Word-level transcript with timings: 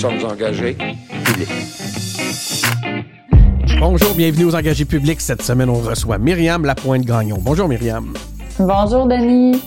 sommes 0.00 0.24
engagés 0.24 0.78
publics. 1.24 1.50
Bonjour, 3.78 4.14
bienvenue 4.14 4.46
aux 4.46 4.54
engagés 4.54 4.86
publics. 4.86 5.20
Cette 5.20 5.42
semaine, 5.42 5.68
on 5.68 5.74
reçoit 5.74 6.16
Myriam 6.16 6.64
Lapointe-Gagnon. 6.64 7.36
Bonjour, 7.42 7.68
Myriam. 7.68 8.14
Bonjour, 8.58 9.06
Denis. 9.06 9.60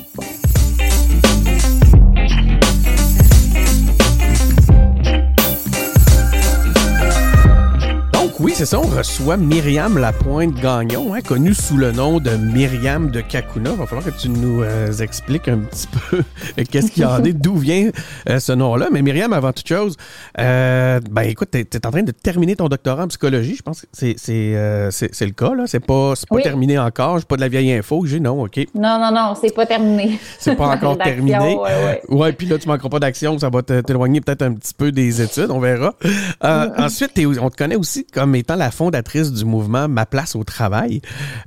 C'est 8.65 8.77
ça. 8.77 8.79
On 8.79 8.87
reçoit 8.87 9.35
Myriam 9.35 9.97
Lapointe-Gagnon, 9.97 11.13
hein, 11.13 11.21
connue 11.21 11.53
sous 11.53 11.75
le 11.75 11.91
nom 11.91 12.21
de 12.21 12.29
Myriam 12.31 13.11
de 13.11 13.19
Kakuna. 13.19 13.71
Il 13.71 13.77
va 13.77 13.85
falloir 13.85 14.05
que 14.05 14.17
tu 14.17 14.29
nous 14.29 14.61
euh, 14.61 14.89
expliques 14.99 15.49
un 15.49 15.57
petit 15.57 15.87
peu 15.87 16.19
euh, 16.19 16.63
qu'est-ce 16.71 16.91
qu'il 16.91 17.03
y 17.03 17.05
en 17.05 17.21
est, 17.25 17.33
d'où 17.33 17.57
vient 17.57 17.89
euh, 18.29 18.39
ce 18.39 18.53
nom-là. 18.53 18.87
Mais 18.89 19.01
Myriam, 19.01 19.33
avant 19.33 19.51
toute 19.51 19.67
chose, 19.67 19.97
ben 20.37 21.01
écoute, 21.23 21.49
tu 21.51 21.57
es, 21.59 21.85
en 21.85 21.91
train 21.91 22.03
de 22.03 22.13
terminer 22.13 22.55
ton 22.55 22.69
doctorat 22.69 23.03
en 23.03 23.07
psychologie. 23.09 23.55
Je 23.57 23.63
pense 23.63 23.81
que 23.81 23.87
c'est, 23.91 24.15
le 24.31 25.31
cas. 25.31 25.55
là. 25.55 25.63
C'est 25.67 25.85
pas, 25.85 26.13
pas 26.29 26.41
terminé 26.41 26.79
encore. 26.79 27.19
J'ai 27.19 27.25
pas 27.25 27.35
de 27.35 27.41
la 27.41 27.49
vieille 27.49 27.73
info 27.73 27.99
que 27.99 28.07
j'ai. 28.07 28.21
Non, 28.21 28.43
OK. 28.43 28.65
Non, 28.75 28.97
non, 28.97 29.11
non, 29.11 29.33
c'est 29.39 29.53
pas 29.53 29.65
terminé. 29.65 30.17
C'est 30.39 30.55
pas 30.55 30.67
encore 30.73 30.97
terminé. 30.97 31.57
Ouais, 32.07 32.31
puis 32.31 32.47
là, 32.47 32.57
tu 32.57 32.69
manqueras 32.69 32.89
pas 32.89 32.99
d'action. 32.99 33.37
Ça 33.39 33.49
va 33.49 33.61
t'éloigner 33.61 34.21
peut-être 34.21 34.43
un 34.43 34.53
petit 34.53 34.73
peu 34.73 34.93
des 34.93 35.21
études. 35.21 35.51
On 35.51 35.59
verra. 35.59 35.95
ensuite, 36.41 37.11
on 37.41 37.49
te 37.49 37.57
connaît 37.57 37.75
aussi 37.75 38.05
comme 38.05 38.35
étant 38.35 38.52
la 38.55 38.71
fondatrice 38.71 39.31
du 39.31 39.45
mouvement 39.45 39.87
Ma 39.87 40.05
place 40.05 40.35
au 40.35 40.43
travail. 40.43 41.01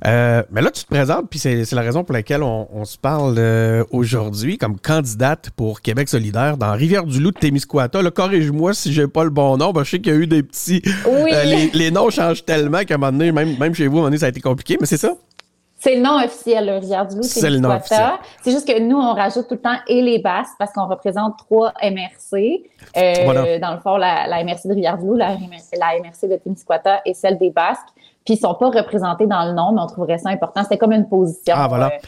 Euh, 0.05 0.43
mais 0.51 0.61
là, 0.61 0.71
tu 0.71 0.83
te 0.83 0.89
présentes, 0.89 1.29
puis 1.29 1.39
c'est 1.39 1.71
la 1.71 1.81
raison 1.81 2.03
pour 2.03 2.13
laquelle 2.13 2.43
on, 2.43 2.85
se 2.85 2.97
parle 2.97 3.35
euh, 3.37 3.83
aujourd'hui 3.91 4.57
comme 4.57 4.79
candidate 4.79 5.49
pour 5.55 5.81
Québec 5.81 6.07
solidaire 6.07 6.57
dans 6.57 6.71
Rivière-du-Loup 6.71 7.31
de 7.31 7.39
Témiscouata. 7.39 8.01
Corrige-moi 8.11 8.73
si 8.73 8.93
j'ai 8.93 9.07
pas 9.07 9.23
le 9.23 9.29
bon 9.29 9.57
nom. 9.57 9.73
je 9.77 9.83
sais 9.83 9.99
qu'il 9.99 10.13
y 10.13 10.15
a 10.15 10.19
eu 10.19 10.27
des 10.27 10.43
petits... 10.43 10.81
Oui. 11.05 11.31
Euh, 11.33 11.67
les, 11.73 11.91
noms 11.91 12.09
changent 12.09 12.45
tellement 12.45 12.83
qu'à 12.83 12.95
un 12.95 12.97
moment 12.97 13.11
donné, 13.11 13.31
même, 13.31 13.57
même 13.57 13.73
chez 13.73 13.87
vous, 13.87 13.97
à 13.97 13.99
un 13.99 14.01
moment 14.01 14.07
donné, 14.07 14.17
ça 14.17 14.27
a 14.27 14.29
été 14.29 14.41
compliqué, 14.41 14.77
mais 14.79 14.87
c'est 14.87 14.97
ça? 14.97 15.13
C'est 15.79 15.95
le 15.95 16.01
nom 16.01 16.17
officiel, 16.17 16.65
le 16.65 16.73
Rivière-du-Loup. 16.73 17.23
C'est 17.23 17.49
le 17.49 17.59
nom 17.59 17.69
officiel. 17.69 18.13
C'est 18.41 18.51
juste 18.51 18.67
que 18.67 18.79
nous, 18.79 18.97
on 18.97 19.13
rajoute 19.13 19.47
tout 19.47 19.55
le 19.55 19.61
temps 19.61 19.77
et 19.87 20.01
les 20.01 20.19
basses 20.19 20.49
parce 20.57 20.73
qu'on 20.73 20.87
représente 20.87 21.37
trois 21.37 21.71
MRC. 21.83 22.63
Euh, 22.97 23.59
Dans 23.59 23.73
le 23.73 23.79
fond, 23.79 23.97
la, 23.97 24.27
la 24.27 24.43
MRC 24.43 24.67
de 24.67 24.73
Rivière-du-Loup, 24.73 25.15
la, 25.15 25.33
la, 25.33 25.99
MRC 25.99 26.27
de 26.29 26.37
Témiscouata 26.37 27.01
et 27.05 27.13
celle 27.13 27.37
des 27.37 27.51
Basques. 27.51 27.87
Puis 28.25 28.33
ils 28.33 28.39
sont 28.39 28.55
pas 28.55 28.69
représentés 28.69 29.27
dans 29.27 29.45
le 29.45 29.53
nom, 29.53 29.71
mais 29.71 29.81
on 29.81 29.87
trouverait 29.87 30.17
ça 30.17 30.29
important. 30.29 30.63
C'était 30.63 30.77
comme 30.77 30.93
une 30.93 31.07
position. 31.07 31.53
Ah, 31.55 31.67
voilà. 31.67 31.87
Euh, 31.87 31.99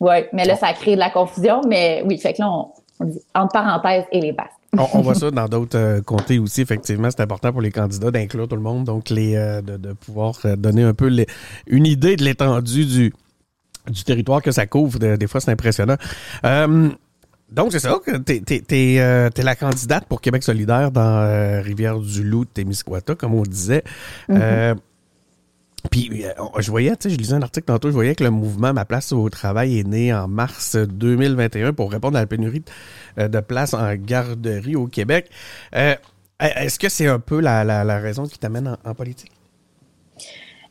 oui, 0.00 0.24
mais 0.32 0.44
là, 0.44 0.54
ça 0.54 0.68
a 0.68 0.72
créé 0.72 0.94
de 0.94 1.00
la 1.00 1.10
confusion. 1.10 1.60
Mais 1.66 2.02
oui, 2.06 2.18
fait 2.18 2.34
que 2.34 2.42
là, 2.42 2.50
on, 2.50 2.68
on 3.00 3.04
dit 3.04 3.20
entre 3.34 3.52
parenthèses 3.52 4.04
et 4.12 4.20
les 4.20 4.32
Basques. 4.32 4.52
On, 4.76 5.00
voit 5.00 5.14
ça 5.14 5.30
dans 5.30 5.48
d'autres 5.48 5.78
euh, 5.78 6.00
comtés 6.02 6.38
aussi. 6.38 6.60
Effectivement, 6.60 7.08
c'est 7.10 7.22
important 7.22 7.52
pour 7.52 7.62
les 7.62 7.70
candidats 7.70 8.10
d'inclure 8.10 8.46
tout 8.46 8.56
le 8.56 8.62
monde, 8.62 8.84
donc 8.84 9.08
les 9.08 9.34
euh, 9.34 9.62
de, 9.62 9.92
pouvoir 9.94 10.34
euh, 10.44 10.56
donner 10.56 10.82
un 10.82 10.92
peu 10.92 11.10
une 11.66 11.86
idée 11.86 12.16
de 12.16 12.24
l'étendue 12.24 12.84
du, 12.84 13.14
du 13.88 14.04
territoire 14.04 14.42
que 14.42 14.50
ça 14.50 14.66
couvre. 14.66 14.98
des 14.98 15.26
fois, 15.26 15.40
c'est 15.40 15.50
impressionnant. 15.50 15.96
donc, 16.44 17.72
c'est 17.72 17.78
ça, 17.78 17.98
tu 18.26 18.42
es, 18.70 19.42
la 19.42 19.56
candidate 19.56 20.04
pour 20.04 20.20
Québec 20.20 20.42
solidaire 20.42 20.90
dans 20.90 21.62
Rivière-du-Loup, 21.62 22.44
Témiscouata, 22.44 23.14
comme 23.14 23.34
on 23.34 23.44
disait. 23.44 23.82
Mm-hmm. 24.28 24.38
Euh, 24.38 24.74
je 25.92 26.70
voyais, 26.70 26.96
tu 26.96 27.08
sais, 27.08 27.10
je 27.10 27.18
lisais 27.18 27.34
un 27.34 27.42
article 27.42 27.66
tantôt, 27.66 27.88
je 27.88 27.94
voyais 27.94 28.14
que 28.14 28.24
le 28.24 28.30
mouvement 28.30 28.72
Ma 28.72 28.84
place 28.84 29.12
au 29.12 29.28
travail 29.28 29.78
est 29.78 29.86
né 29.86 30.12
en 30.12 30.28
mars 30.28 30.76
2021 30.76 31.72
pour 31.72 31.90
répondre 31.90 32.16
à 32.16 32.20
la 32.20 32.26
pénurie 32.26 32.62
de 33.16 33.36
euh, 33.36 33.42
places 33.42 33.74
en 33.74 33.94
garderie 33.94 34.76
au 34.76 34.86
Québec. 34.86 35.30
Euh, 35.74 35.94
est-ce 36.40 36.78
que 36.78 36.88
c'est 36.88 37.06
un 37.06 37.18
peu 37.18 37.40
la, 37.40 37.98
raison 37.98 38.24
qui 38.24 38.38
t'amène 38.38 38.76
en, 38.84 38.94
politique? 38.94 39.32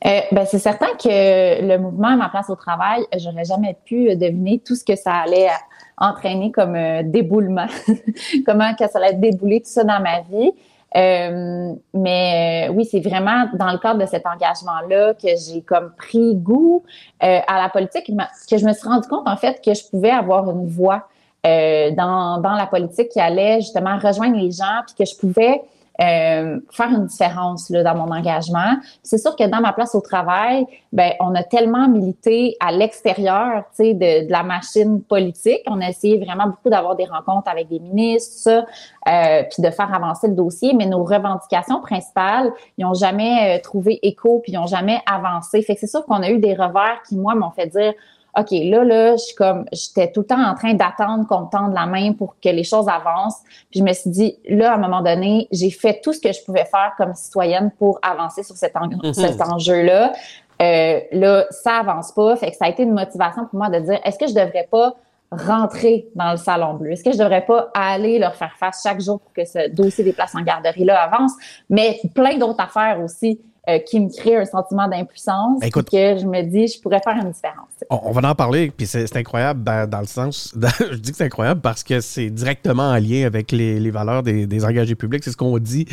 ben, 0.04 0.46
c'est 0.46 0.60
certain 0.60 0.94
que 1.02 1.68
le 1.68 1.78
mouvement 1.78 2.16
Ma 2.16 2.30
place 2.30 2.50
au 2.50 2.56
travail, 2.56 3.04
j'aurais 3.18 3.44
jamais 3.44 3.76
pu 3.86 4.16
deviner 4.16 4.62
tout 4.66 4.76
ce 4.76 4.86
que 4.86 4.96
ça 4.96 5.14
allait 5.16 5.50
entraîner 5.98 6.52
comme 6.52 6.78
déboulement, 7.04 7.68
comment 8.46 8.72
ça 8.78 9.00
allait 9.00 9.16
débouler 9.16 9.60
tout 9.60 9.70
ça 9.70 9.84
dans 9.84 10.02
ma 10.02 10.22
vie. 10.22 10.52
Euh, 10.96 11.74
mais 11.94 12.70
euh, 12.70 12.74
oui, 12.74 12.86
c'est 12.86 13.02
vraiment 13.02 13.46
dans 13.54 13.72
le 13.72 13.78
cadre 13.78 14.00
de 14.00 14.06
cet 14.06 14.26
engagement-là 14.26 15.14
que 15.14 15.28
j'ai 15.28 15.62
comme 15.62 15.92
pris 15.98 16.36
goût 16.36 16.84
euh, 17.24 17.40
à 17.46 17.62
la 17.62 17.70
politique, 17.70 18.06
que 18.08 18.58
je 18.58 18.66
me 18.66 18.74
suis 18.74 18.88
rendu 18.88 19.08
compte 19.08 19.28
en 19.28 19.36
fait 19.36 19.62
que 19.64 19.74
je 19.74 19.84
pouvais 19.90 20.12
avoir 20.12 20.50
une 20.50 20.68
voix 20.68 21.08
dans, 21.44 22.42
dans 22.42 22.56
la 22.56 22.68
politique 22.68 23.08
qui 23.08 23.22
allait 23.22 23.62
justement 23.62 23.98
rejoindre 23.98 24.36
les 24.36 24.52
gens, 24.52 24.82
puis 24.86 24.96
que 24.96 25.10
je 25.10 25.16
pouvais 25.18 25.62
euh, 26.00 26.60
faire 26.72 26.90
une 26.92 27.06
différence 27.06 27.70
là, 27.70 27.84
dans 27.84 27.96
mon 27.96 28.12
engagement. 28.12 28.78
C'est 29.04 29.18
sûr 29.18 29.36
que 29.36 29.44
dans 29.48 29.62
ma 29.62 29.74
place 29.74 29.96
au 29.96 30.02
travail, 30.02 30.66
ben 30.94 31.14
on 31.20 31.34
a 31.36 31.44
tellement 31.44 31.88
milité 31.88 32.56
à 32.60 32.72
l'extérieur, 32.72 33.64
tu 33.76 33.84
sais, 33.84 33.94
de, 33.94 34.28
de, 34.28 34.32
la 34.32 34.44
machine 34.44 35.02
politique. 35.02 35.62
On 35.68 35.82
a 35.82 35.90
essayé 35.90 36.24
vraiment 36.24 36.48
beaucoup 36.48 36.70
d'avoir 36.70 36.96
des 36.96 37.06
rencontres 37.06 37.50
avec 37.50 37.68
des 37.68 37.80
ministres, 37.80 38.36
ça, 38.38 38.66
euh, 39.08 39.44
puis 39.50 39.64
de 39.64 39.70
faire 39.72 39.94
avancer 39.94 40.28
le 40.28 40.36
dossier. 40.36 40.74
Mais 40.74 40.86
nos 40.86 41.04
revendications 41.04 41.82
principales, 41.82 42.52
ils 42.78 42.86
ont 42.86 42.94
jamais 42.94 43.58
euh, 43.58 43.62
trouvé 43.62 44.00
écho, 44.04 44.40
puis 44.44 44.54
ils 44.54 44.58
ont 44.58 44.68
jamais 44.68 45.00
avancé. 45.12 45.62
Fait 45.62 45.74
que 45.74 45.80
c'est 45.80 45.88
sûr 45.88 46.06
qu'on 46.06 46.22
a 46.22 46.30
eu 46.30 46.38
des 46.38 46.54
revers 46.54 47.02
qui 47.08 47.16
moi 47.16 47.36
m'ont 47.36 47.52
fait 47.52 47.68
dire 47.68 47.94
OK, 48.38 48.52
là, 48.52 48.84
là, 48.84 49.12
je 49.14 49.22
suis 49.22 49.36
comme, 49.36 49.66
j'étais 49.72 50.12
tout 50.12 50.22
le 50.22 50.28
temps 50.28 50.44
en 50.44 50.54
train 50.54 50.74
d'attendre 50.74 51.28
qu'on 51.28 51.42
me 51.42 51.50
tende 51.50 51.74
la 51.74 51.86
main 51.86 52.14
pour 52.14 52.36
que 52.40 52.50
les 52.50 52.64
choses 52.64 52.88
avancent. 52.88 53.42
Puis 53.72 53.80
je 53.80 53.84
me 53.84 53.94
suis 53.94 54.10
dit, 54.10 54.38
là, 54.48 54.74
à 54.74 54.76
un 54.76 54.78
moment 54.78 55.02
donné, 55.02 55.48
j'ai 55.52 55.72
fait 55.72 56.02
tout 56.04 56.14
ce 56.14 56.20
que 56.20 56.32
je 56.32 56.44
pouvais 56.44 56.66
faire 56.66 56.94
comme 56.98 57.16
citoyenne 57.16 57.72
pour 57.80 58.00
avancer 58.02 58.44
sur 58.44 58.56
cet, 58.56 58.76
mhm. 58.76 59.14
cet 59.14 59.42
enjeu-là. 59.42 60.14
Euh, 60.62 61.00
là, 61.12 61.46
ça 61.50 61.78
avance 61.78 62.12
pas. 62.12 62.36
Fait 62.36 62.52
que 62.52 62.58
ça 62.58 62.66
a 62.66 62.70
été 62.70 62.84
une 62.84 62.94
motivation 62.94 63.46
pour 63.46 63.58
moi 63.58 63.70
de 63.70 63.80
dire, 63.80 64.00
est-ce 64.04 64.18
que 64.18 64.28
je 64.28 64.34
devrais 64.34 64.68
pas 64.70 64.96
rentrer 65.32 66.08
dans 66.16 66.32
le 66.32 66.38
salon 66.38 66.76
bleu? 66.76 66.92
Est-ce 66.92 67.04
que 67.04 67.12
je 67.12 67.18
devrais 67.18 67.46
pas 67.46 67.70
aller 67.74 68.18
leur 68.18 68.36
faire 68.36 68.56
face 68.58 68.82
chaque 68.84 69.02
jour 69.02 69.20
pour 69.20 69.34
que 69.34 69.46
ce 69.46 69.70
dossier 69.70 70.04
des 70.04 70.14
places 70.14 70.36
en 70.36 70.42
garderie-là 70.42 71.02
avance? 71.02 71.34
Mais 71.70 72.00
plein 72.14 72.38
d'autres 72.38 72.62
affaires 72.62 73.00
aussi 73.04 73.40
euh, 73.70 73.80
qui 73.80 74.00
me 74.00 74.10
crée 74.10 74.38
un 74.38 74.46
sentiment 74.46 74.88
d'impuissance. 74.88 75.60
Ben, 75.60 75.70
que 75.70 75.82
je 75.82 76.26
me 76.26 76.42
dis, 76.44 76.68
je 76.68 76.80
pourrais 76.82 77.02
faire 77.02 77.18
une 77.18 77.32
différence. 77.32 77.68
On, 77.90 78.12
va 78.12 78.30
en 78.30 78.36
parler, 78.36 78.72
puis 78.76 78.86
c'est 78.88 79.16
incroyable 79.16 79.64
dans, 79.64 80.00
le 80.00 80.06
sens, 80.06 80.56
je 80.80 80.96
dis 80.96 81.12
que 81.12 81.18
c'est 81.18 81.26
incroyable 81.26 81.62
parce 81.62 81.84
que 81.84 82.00
c'est 82.00 82.30
directement 82.30 82.90
en 82.92 82.96
lien 82.96 83.26
avec 83.26 83.52
les, 83.52 83.92
valeurs 83.92 84.24
des, 84.24 84.66
engagés 84.66 84.96
publics. 84.96 85.24
C'est 85.24 85.32
ce 85.32 85.38
qu'on 85.38 85.58
dit 85.60 85.86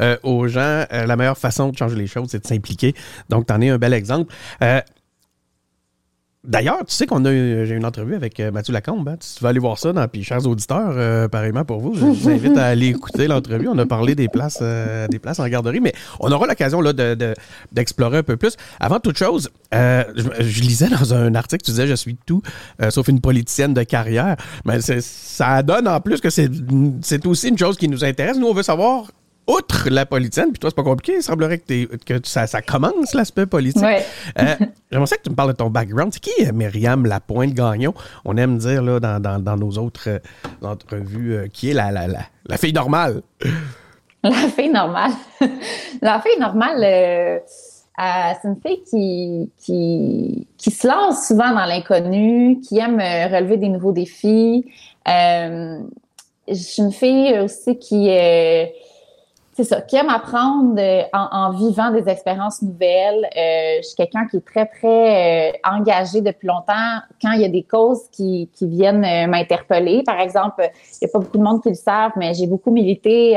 euh, 0.00 0.16
aux 0.22 0.48
gens. 0.48 0.84
Euh, 0.92 1.06
la 1.06 1.16
meilleure 1.16 1.38
façon 1.38 1.68
de 1.68 1.76
changer 1.76 1.96
les 1.96 2.06
choses, 2.06 2.28
c'est 2.30 2.42
de 2.42 2.46
s'impliquer. 2.46 2.94
Donc, 3.28 3.46
tu 3.46 3.52
en 3.52 3.60
es 3.60 3.68
un 3.68 3.78
bel 3.78 3.92
exemple. 3.92 4.34
D'ailleurs, 6.48 6.78
tu 6.86 6.94
sais 6.94 7.06
qu'on 7.06 7.26
a 7.26 7.30
j'ai 7.30 7.74
une 7.74 7.84
entrevue 7.84 8.14
avec 8.14 8.40
euh, 8.40 8.50
Mathieu 8.50 8.72
Lacombe. 8.72 9.06
Hein? 9.06 9.16
Tu 9.18 9.44
vas 9.44 9.50
aller 9.50 9.58
voir 9.58 9.78
ça, 9.78 9.92
dans, 9.92 10.08
puis 10.08 10.24
chers 10.24 10.46
auditeurs, 10.46 10.94
euh, 10.96 11.28
pareillement 11.28 11.66
pour 11.66 11.78
vous, 11.80 11.94
je 11.94 12.00
vous 12.00 12.30
invite 12.30 12.56
à 12.56 12.64
aller 12.64 12.86
écouter 12.86 13.28
l'entrevue. 13.28 13.68
On 13.68 13.76
a 13.76 13.84
parlé 13.84 14.14
des 14.14 14.28
places, 14.28 14.60
euh, 14.62 15.06
des 15.08 15.18
places 15.18 15.40
en 15.40 15.48
garderie, 15.48 15.80
mais 15.80 15.92
on 16.20 16.32
aura 16.32 16.46
l'occasion 16.46 16.80
là 16.80 16.94
de, 16.94 17.34
d'explorer 17.70 18.18
un 18.18 18.22
peu 18.22 18.38
plus. 18.38 18.56
Avant 18.80 18.98
toute 18.98 19.18
chose, 19.18 19.50
je, 19.72 20.60
lisais 20.62 20.88
dans 20.88 21.12
un 21.12 21.34
article, 21.34 21.64
tu 21.64 21.72
disais 21.72 21.86
je 21.86 21.94
suis 21.94 22.16
tout 22.24 22.40
sauf 22.88 23.08
une 23.08 23.20
politicienne 23.20 23.74
de 23.74 23.82
carrière, 23.82 24.36
mais 24.64 24.80
ça 24.80 25.62
donne 25.62 25.86
en 25.86 26.00
plus 26.00 26.22
que 26.22 26.30
c'est 26.30 27.26
aussi 27.26 27.48
une 27.48 27.58
chose 27.58 27.76
qui 27.76 27.88
nous 27.88 28.06
intéresse. 28.06 28.38
Nous, 28.38 28.46
on 28.46 28.54
veut 28.54 28.62
savoir 28.62 29.10
outre 29.48 29.88
la 29.88 30.06
politicienne, 30.06 30.50
puis 30.50 30.58
toi, 30.58 30.70
c'est 30.70 30.76
pas 30.76 30.82
compliqué, 30.82 31.14
il 31.16 31.22
semblerait 31.22 31.58
que, 31.58 31.96
que 31.96 32.20
ça, 32.22 32.46
ça, 32.46 32.60
commence 32.60 33.14
l'aspect 33.14 33.46
politique. 33.46 33.82
Ouais. 33.82 34.04
euh, 34.38 34.54
J'aimerais 34.92 35.16
que 35.16 35.22
tu 35.22 35.30
me 35.30 35.34
parles 35.34 35.52
de 35.52 35.56
ton 35.56 35.70
background. 35.70 36.12
C'est 36.12 36.20
qui 36.20 36.52
Myriam 36.52 37.06
Lapointe-Gagnon? 37.06 37.94
On 38.24 38.36
aime 38.36 38.58
dire 38.58 38.82
là, 38.82 39.00
dans, 39.00 39.20
dans, 39.20 39.42
dans 39.42 39.56
nos 39.56 39.70
autres 39.78 40.08
euh, 40.08 40.18
entrevues 40.62 41.34
euh, 41.34 41.46
qui 41.48 41.70
est 41.70 41.74
la, 41.74 41.90
la, 41.90 42.06
la, 42.06 42.20
la, 42.46 42.56
fille 42.56 42.72
normale. 42.72 43.22
La 44.24 44.32
fille 44.32 44.68
normale. 44.68 45.12
la 46.02 46.20
fille 46.20 46.40
normale, 46.40 46.82
euh, 46.82 47.38
c'est 47.96 48.48
une 48.48 48.56
fille 48.60 48.82
qui, 48.82 49.52
qui, 49.56 50.48
qui 50.58 50.70
se 50.72 50.88
lance 50.88 51.28
souvent 51.28 51.50
dans 51.50 51.64
l'inconnu, 51.64 52.60
qui 52.60 52.78
aime 52.78 52.98
relever 52.98 53.58
des 53.58 53.68
nouveaux 53.68 53.92
défis. 53.92 54.66
je 55.06 55.80
suis 56.52 56.82
une 56.82 56.92
fille 56.92 57.38
aussi 57.38 57.78
qui 57.78 58.10
c'est 59.58 59.64
ça, 59.64 59.80
qui 59.80 59.96
apprendre 59.96 60.76
euh, 60.78 61.02
en, 61.12 61.50
vivant 61.50 61.90
des 61.90 62.08
expériences 62.08 62.62
nouvelles. 62.62 63.24
Euh, 63.24 63.78
je 63.78 63.88
suis 63.88 63.96
quelqu'un 63.96 64.24
qui 64.28 64.36
est 64.36 64.46
très, 64.46 64.66
très 64.66 65.48
euh, 65.48 65.58
engagé 65.68 66.20
depuis 66.20 66.46
longtemps 66.46 67.00
quand 67.20 67.32
il 67.32 67.40
y 67.40 67.44
a 67.44 67.48
des 67.48 67.64
causes 67.64 68.08
qui, 68.12 68.48
viennent 68.62 69.00
m'interpeller. 69.28 70.04
Par 70.04 70.20
exemple, 70.20 70.62
il 70.62 70.98
n'y 71.02 71.08
a 71.08 71.12
pas 71.12 71.18
beaucoup 71.18 71.38
de 71.38 71.42
monde 71.42 71.60
qui 71.60 71.70
le 71.70 71.74
savent, 71.74 72.12
mais 72.14 72.34
j'ai 72.34 72.46
beaucoup 72.46 72.70
milité 72.70 73.36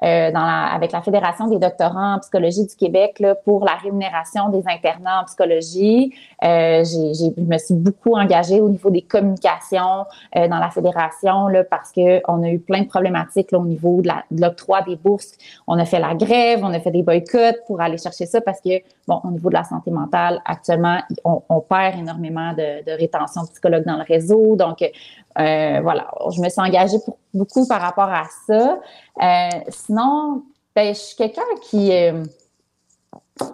dans 0.00 0.62
avec 0.72 0.92
la 0.92 1.02
Fédération 1.02 1.46
des 1.48 1.58
doctorants 1.58 2.14
en 2.14 2.18
psychologie 2.18 2.66
du 2.66 2.74
Québec 2.74 3.18
là, 3.20 3.34
pour 3.34 3.64
la 3.64 3.74
rémunération 3.74 4.48
des 4.48 4.62
internats 4.66 5.20
en 5.22 5.24
psychologie. 5.24 6.12
Euh, 6.42 6.84
je 6.84 7.40
me 7.40 7.58
suis 7.58 7.74
beaucoup 7.74 8.14
engagée 8.14 8.60
au 8.60 8.68
niveau 8.68 8.90
des 8.90 9.02
communications 9.02 10.04
euh, 10.36 10.48
dans 10.48 10.58
la 10.58 10.70
fédération 10.70 11.48
là, 11.48 11.64
parce 11.64 11.92
que 11.92 12.20
on 12.28 12.42
a 12.42 12.48
eu 12.48 12.58
plein 12.58 12.82
de 12.82 12.88
problématiques 12.88 13.52
là, 13.52 13.58
au 13.58 13.64
niveau 13.64 14.02
de, 14.02 14.08
la, 14.08 14.24
de 14.30 14.40
l'octroi 14.40 14.82
des 14.82 14.96
bourses. 14.96 15.32
On 15.66 15.78
a 15.78 15.84
fait 15.84 16.00
la 16.00 16.14
grève, 16.14 16.60
on 16.62 16.72
a 16.72 16.80
fait 16.80 16.90
des 16.90 17.02
boycotts 17.02 17.60
pour 17.66 17.80
aller 17.80 17.98
chercher 17.98 18.26
ça 18.26 18.40
parce 18.40 18.60
que, 18.60 18.80
bon, 19.06 19.20
au 19.24 19.30
niveau 19.30 19.48
de 19.48 19.54
la 19.54 19.64
santé 19.64 19.90
mentale, 19.90 20.40
actuellement, 20.44 20.98
on, 21.24 21.42
on 21.48 21.60
perd 21.60 21.98
énormément 21.98 22.52
de, 22.52 22.84
de 22.84 22.92
rétention 22.98 23.42
de 23.42 23.48
psychologues 23.48 23.84
dans 23.84 23.96
le 23.96 24.04
réseau. 24.04 24.56
Donc, 24.56 24.82
euh, 24.82 25.80
voilà, 25.82 26.10
je 26.34 26.40
me 26.40 26.48
suis 26.48 26.60
engagée 26.60 26.98
pour, 27.04 27.16
beaucoup 27.34 27.66
par 27.66 27.80
rapport 27.80 28.10
à 28.10 28.24
ça. 28.46 28.78
Euh, 29.22 29.60
sinon, 29.68 30.42
ben, 30.74 30.94
je 30.94 31.00
suis 31.00 31.16
quelqu'un 31.16 31.42
qui... 31.62 31.92
Euh, 31.92 32.24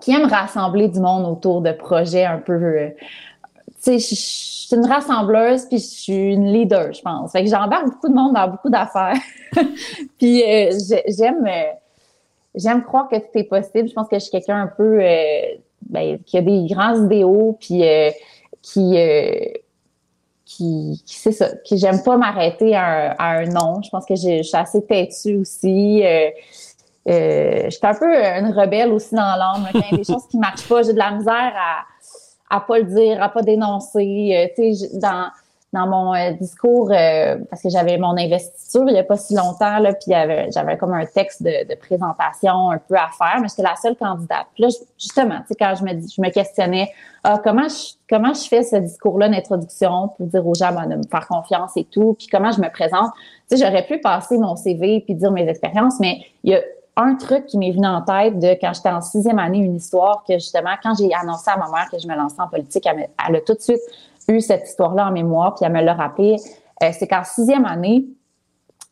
qui 0.00 0.12
aime 0.12 0.26
rassembler 0.26 0.88
du 0.88 0.98
monde 0.98 1.24
autour 1.24 1.62
de 1.62 1.70
projets 1.70 2.24
un 2.24 2.38
peu. 2.38 2.52
Euh, 2.52 2.88
tu 3.82 3.98
sais, 3.98 3.98
je 4.00 4.14
suis 4.14 4.76
une 4.76 4.84
rassembleuse 4.84 5.66
puis 5.66 5.78
je 5.78 5.84
suis 5.84 6.32
une 6.34 6.52
leader, 6.52 6.92
je 6.92 7.00
pense. 7.00 7.30
Fait 7.30 7.44
que 7.44 7.48
j'embarque 7.48 7.86
beaucoup 7.86 8.08
de 8.08 8.14
monde 8.14 8.34
dans 8.34 8.48
beaucoup 8.48 8.68
d'affaires. 8.68 9.16
puis 10.18 10.42
j'aime 11.06 11.48
j'aime 12.56 12.82
croire 12.82 13.08
que 13.08 13.16
tout 13.16 13.30
est 13.34 13.44
possible. 13.44 13.88
Je 13.88 13.94
pense 13.94 14.08
que 14.08 14.16
je 14.16 14.24
suis 14.24 14.32
quelqu'un 14.32 14.62
un 14.62 14.66
peu 14.66 14.98
ben, 15.88 16.18
qui 16.26 16.36
a 16.36 16.42
des 16.42 16.66
grands 16.66 17.04
idéaux 17.04 17.56
puis 17.60 17.82
qui 18.60 18.98
qui, 20.48 21.02
c'est 21.06 21.32
ça, 21.32 21.50
qui 21.64 21.76
j'aime 21.76 22.02
pas 22.02 22.16
m'arrêter 22.16 22.74
à, 22.74 23.14
un 23.18 23.44
nom. 23.44 23.82
Je 23.82 23.90
pense 23.90 24.06
que 24.06 24.16
je 24.16 24.42
suis 24.42 24.56
assez 24.56 24.82
têtue 24.84 25.36
aussi. 25.36 26.02
Euh, 26.04 26.30
j'étais 27.68 27.86
un 27.86 27.94
peu 27.94 28.06
une 28.06 28.52
rebelle 28.52 28.92
aussi 28.92 29.14
dans 29.14 29.36
l'âme. 29.36 29.68
Quand 29.72 29.78
il 29.78 29.90
y 29.90 29.94
a 29.94 29.96
des 29.98 30.04
choses 30.12 30.26
qui 30.30 30.38
marchent 30.38 30.66
pas, 30.68 30.82
j'ai 30.82 30.94
de 30.94 30.98
la 30.98 31.12
misère 31.12 31.52
à 31.54 31.84
à 32.50 32.60
pas 32.60 32.78
le 32.78 32.84
dire, 32.84 33.22
à 33.22 33.28
pas 33.28 33.42
dénoncer. 33.42 34.32
Euh, 34.34 34.46
tu 34.56 34.74
sais, 34.74 34.98
dans 34.98 35.30
dans 35.72 35.86
mon 35.86 36.14
euh, 36.14 36.32
discours, 36.32 36.88
parce 36.88 37.62
que 37.62 37.68
j'avais 37.68 37.98
mon 37.98 38.16
investiture 38.16 38.84
il 38.88 38.94
y 38.94 38.98
a 38.98 39.04
pas 39.04 39.16
si 39.16 39.34
longtemps, 39.34 39.78
là, 39.78 39.92
puis 39.92 40.12
j'avais 40.50 40.76
comme 40.78 40.92
un 40.94 41.04
texte 41.04 41.42
de, 41.42 41.74
présentation 41.76 42.70
un 42.70 42.78
peu 42.78 42.96
à 42.96 43.08
faire, 43.16 43.40
mais 43.40 43.48
j'étais 43.48 43.62
la 43.62 43.76
seule 43.76 43.96
candidate. 43.96 44.46
Puis 44.54 44.64
là, 44.64 44.68
justement, 44.98 45.38
tu 45.40 45.48
sais, 45.48 45.54
quand 45.54 45.74
je 45.76 46.22
me 46.22 46.30
questionnais, 46.30 46.90
ah, 47.24 47.40
comment 47.42 47.68
je 47.68 47.98
comment 48.08 48.32
je 48.32 48.48
fais 48.48 48.62
ce 48.62 48.76
discours-là 48.76 49.28
d'introduction 49.28 50.08
pour 50.16 50.26
dire 50.26 50.46
aux 50.46 50.54
gens 50.54 50.72
ben, 50.72 50.86
de 50.86 50.96
me 50.96 51.02
faire 51.10 51.26
confiance 51.26 51.72
et 51.76 51.84
tout, 51.84 52.14
puis 52.18 52.26
comment 52.28 52.52
je 52.52 52.60
me 52.60 52.70
présente? 52.70 53.10
Tu 53.50 53.56
sais, 53.56 53.64
j'aurais 53.64 53.84
pu 53.84 54.00
passer 54.00 54.38
mon 54.38 54.56
CV 54.56 55.00
puis 55.00 55.14
dire 55.14 55.30
mes 55.30 55.46
expériences, 55.48 56.00
mais 56.00 56.20
il 56.44 56.52
y 56.52 56.54
a 56.54 56.62
un 56.96 57.14
truc 57.14 57.46
qui 57.46 57.58
m'est 57.58 57.70
venu 57.70 57.86
en 57.86 58.02
tête 58.02 58.38
de 58.38 58.56
quand 58.60 58.72
j'étais 58.74 58.88
en 58.88 59.00
sixième 59.00 59.38
année, 59.38 59.58
une 59.58 59.76
histoire 59.76 60.24
que 60.26 60.34
justement, 60.34 60.74
quand 60.82 60.94
j'ai 60.98 61.12
annoncé 61.14 61.50
à 61.50 61.56
ma 61.56 61.70
mère 61.70 61.88
que 61.90 61.98
je 61.98 62.08
me 62.08 62.16
lançais 62.16 62.40
en 62.40 62.48
politique, 62.48 62.86
elle, 62.86 63.36
a 63.36 63.40
tout 63.40 63.54
de 63.54 63.60
suite 63.60 63.80
eu 64.28 64.40
cette 64.40 64.68
histoire-là 64.68 65.08
en 65.08 65.12
mémoire, 65.12 65.54
puis 65.54 65.64
elle 65.64 65.72
me 65.72 65.82
l'a 65.82 65.94
rappelé. 65.94 66.36
Euh, 66.82 66.90
c'est 66.92 67.06
qu'en 67.06 67.24
sixième 67.24 67.64
année, 67.64 68.04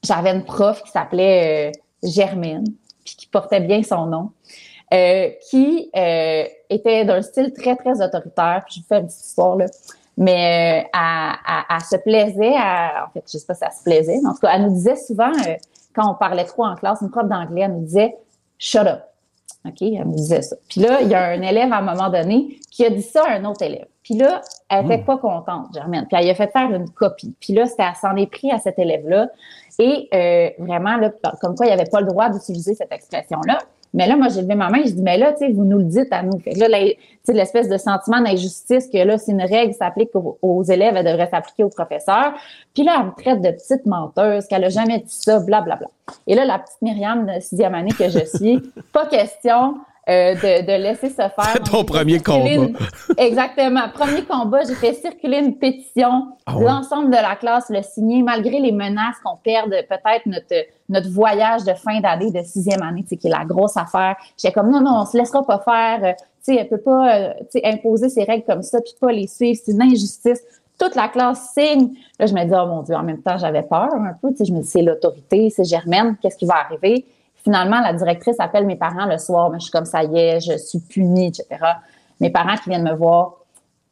j'avais 0.02 0.30
une 0.30 0.44
prof 0.44 0.82
qui 0.82 0.90
s'appelait 0.90 1.70
euh, 1.70 2.08
Germaine, 2.08 2.66
puis 3.04 3.16
qui 3.16 3.26
portait 3.26 3.60
bien 3.60 3.82
son 3.82 4.06
nom, 4.06 4.30
euh, 4.92 5.30
qui 5.50 5.90
était 5.94 7.04
d'un 7.04 7.22
style 7.22 7.52
très, 7.52 7.76
très 7.76 8.02
autoritaire. 8.02 8.62
Puis 8.66 8.76
je 8.76 8.80
vous 8.80 8.86
fais 8.88 8.98
une 9.00 9.06
petite 9.06 9.24
histoire, 9.24 9.56
là. 9.56 9.66
Mais 10.18 10.90
elle, 10.94 11.80
se 11.82 11.96
plaisait, 11.96 12.54
en 12.56 13.10
fait, 13.12 13.22
je 13.30 13.36
sais 13.36 13.46
pas 13.46 13.54
si 13.54 13.64
elle 13.64 13.72
se 13.72 13.82
plaisait, 13.82 14.18
mais 14.22 14.30
en 14.30 14.32
tout 14.32 14.40
cas, 14.40 14.52
elle 14.54 14.62
nous 14.62 14.72
disait 14.72 14.96
souvent 14.96 15.30
quand 15.94 16.10
on 16.10 16.14
parlait 16.14 16.44
trop 16.44 16.64
en 16.64 16.74
classe, 16.74 17.00
une 17.02 17.10
prof 17.10 17.28
d'anglais, 17.28 17.62
elle 17.62 17.72
nous 17.72 17.84
disait 17.84 18.16
Shut 18.58 18.86
up. 18.86 19.02
OK? 19.66 19.82
Elle 19.82 20.06
me 20.06 20.14
disait 20.14 20.42
ça. 20.42 20.56
Puis 20.68 20.80
là, 20.80 21.00
il 21.02 21.08
y 21.08 21.14
a 21.14 21.26
un 21.28 21.42
élève 21.42 21.72
à 21.72 21.78
un 21.78 21.82
moment 21.82 22.08
donné 22.08 22.58
qui 22.70 22.84
a 22.84 22.90
dit 22.90 23.02
ça 23.02 23.24
à 23.26 23.32
un 23.34 23.44
autre 23.44 23.62
élève. 23.62 23.88
Puis 24.06 24.14
là, 24.14 24.40
elle 24.68 24.84
était 24.84 24.98
hmm. 24.98 25.04
pas 25.04 25.18
contente, 25.18 25.74
Germaine. 25.74 26.06
Puis 26.08 26.16
elle 26.16 26.30
a 26.30 26.34
fait 26.36 26.52
faire 26.52 26.70
une 26.70 26.88
copie. 26.90 27.34
Puis 27.40 27.52
là, 27.54 27.64
elle 27.76 27.94
s'en 28.00 28.14
est 28.14 28.30
pris 28.30 28.52
à 28.52 28.58
cet 28.58 28.78
élève-là. 28.78 29.30
Et 29.80 30.08
euh, 30.14 30.64
vraiment, 30.64 30.96
là, 30.96 31.10
comme 31.40 31.56
quoi, 31.56 31.66
il 31.66 31.72
avait 31.72 31.90
pas 31.90 32.00
le 32.00 32.06
droit 32.06 32.28
d'utiliser 32.28 32.76
cette 32.76 32.92
expression-là. 32.92 33.58
Mais 33.94 34.06
là, 34.06 34.14
moi, 34.14 34.28
j'ai 34.28 34.42
levé 34.42 34.54
ma 34.54 34.70
main, 34.70 34.78
je 34.84 34.92
dis, 34.92 35.02
mais 35.02 35.18
là, 35.18 35.32
tu 35.32 35.38
sais, 35.38 35.50
vous 35.50 35.64
nous 35.64 35.78
le 35.78 35.84
dites 35.84 36.12
à 36.12 36.22
nous. 36.22 36.38
Fait 36.38 36.52
que 36.52 36.60
là, 36.60 36.68
l'espèce 36.68 37.68
de 37.68 37.76
sentiment 37.78 38.20
d'injustice 38.20 38.88
que 38.88 38.98
là, 38.98 39.18
c'est 39.18 39.32
une 39.32 39.42
règle 39.42 39.74
s'applique 39.74 40.10
aux, 40.14 40.62
élèves, 40.62 40.94
elle 40.96 41.04
devrait 41.04 41.28
s'appliquer 41.28 41.64
aux 41.64 41.70
professeurs. 41.70 42.32
Puis 42.74 42.84
là, 42.84 42.98
elle 43.00 43.06
me 43.06 43.10
traite 43.10 43.42
de 43.42 43.50
petite 43.50 43.86
menteuse, 43.86 44.46
qu'elle 44.46 44.64
a 44.64 44.68
jamais 44.68 45.00
dit 45.00 45.04
ça, 45.08 45.40
blablabla. 45.40 45.76
Bla, 45.76 45.88
bla. 46.06 46.14
Et 46.28 46.36
là, 46.36 46.44
la 46.44 46.60
petite 46.60 46.80
Myriam 46.80 47.26
de 47.26 47.40
sixième 47.40 47.74
année 47.74 47.90
que 47.90 48.08
je 48.08 48.24
suis, 48.24 48.62
pas 48.92 49.06
question 49.06 49.78
euh, 50.08 50.34
de, 50.34 50.64
de, 50.64 50.82
laisser 50.82 51.08
se 51.08 51.16
faire. 51.16 51.60
Ton 51.68 51.84
premier 51.84 52.20
combat. 52.20 52.78
Exactement. 53.18 53.88
Premier 53.92 54.22
combat, 54.22 54.60
j'ai 54.62 54.76
fait 54.76 54.92
circuler 54.94 55.38
une 55.38 55.56
pétition. 55.56 56.28
Ah 56.46 56.54
L'ensemble 56.60 57.08
de 57.08 57.16
la 57.16 57.34
classe 57.34 57.68
le 57.70 57.82
signé, 57.82 58.22
malgré 58.22 58.60
les 58.60 58.70
menaces 58.70 59.16
qu'on 59.24 59.36
perde 59.36 59.70
peut-être 59.70 60.26
notre, 60.26 60.66
notre 60.88 61.10
voyage 61.10 61.64
de 61.64 61.74
fin 61.74 62.00
d'année, 62.00 62.30
de 62.30 62.40
sixième 62.44 62.82
année, 62.82 63.02
qui 63.02 63.14
est 63.14 63.28
la 63.30 63.44
grosse 63.44 63.76
affaire. 63.76 64.14
J'étais 64.40 64.52
comme, 64.52 64.70
non, 64.70 64.80
non, 64.80 65.00
on 65.00 65.06
se 65.06 65.16
laissera 65.16 65.44
pas 65.44 65.58
faire. 65.58 65.98
Euh, 66.04 66.12
tu 66.12 66.54
sais, 66.54 66.56
elle 66.60 66.68
peut 66.68 66.78
pas 66.78 67.16
euh, 67.16 67.32
imposer 67.64 68.08
ses 68.08 68.22
règles 68.22 68.44
comme 68.44 68.62
ça, 68.62 68.80
puis 68.80 68.94
pas 69.00 69.10
les 69.10 69.26
suivre. 69.26 69.58
C'est 69.64 69.72
une 69.72 69.82
injustice. 69.82 70.40
Toute 70.78 70.94
la 70.94 71.08
classe 71.08 71.52
signe. 71.52 71.94
Là, 72.20 72.26
je 72.26 72.34
me 72.34 72.44
dis, 72.44 72.52
oh 72.54 72.66
mon 72.66 72.82
Dieu, 72.82 72.94
en 72.94 73.02
même 73.02 73.22
temps, 73.22 73.38
j'avais 73.38 73.62
peur 73.62 73.92
un 73.92 74.12
peu. 74.22 74.30
Tu 74.30 74.36
sais, 74.36 74.44
je 74.44 74.52
me 74.52 74.60
dis, 74.60 74.68
c'est 74.68 74.82
l'autorité, 74.82 75.50
c'est 75.50 75.64
Germaine, 75.64 76.16
qu'est-ce 76.22 76.36
qui 76.36 76.46
va 76.46 76.58
arriver? 76.64 77.04
Finalement, 77.46 77.80
la 77.80 77.92
directrice 77.92 78.40
appelle 78.40 78.66
mes 78.66 78.74
parents 78.74 79.06
le 79.06 79.18
soir, 79.18 79.50
mais 79.50 79.60
je 79.60 79.66
suis 79.66 79.70
comme 79.70 79.84
ça 79.84 80.02
y 80.02 80.18
est, 80.18 80.40
je 80.40 80.58
suis 80.58 80.80
punie, 80.80 81.28
etc. 81.28 81.46
Mes 82.18 82.28
parents 82.28 82.56
qui 82.56 82.70
viennent 82.70 82.82
me 82.82 82.96
voir. 82.96 83.34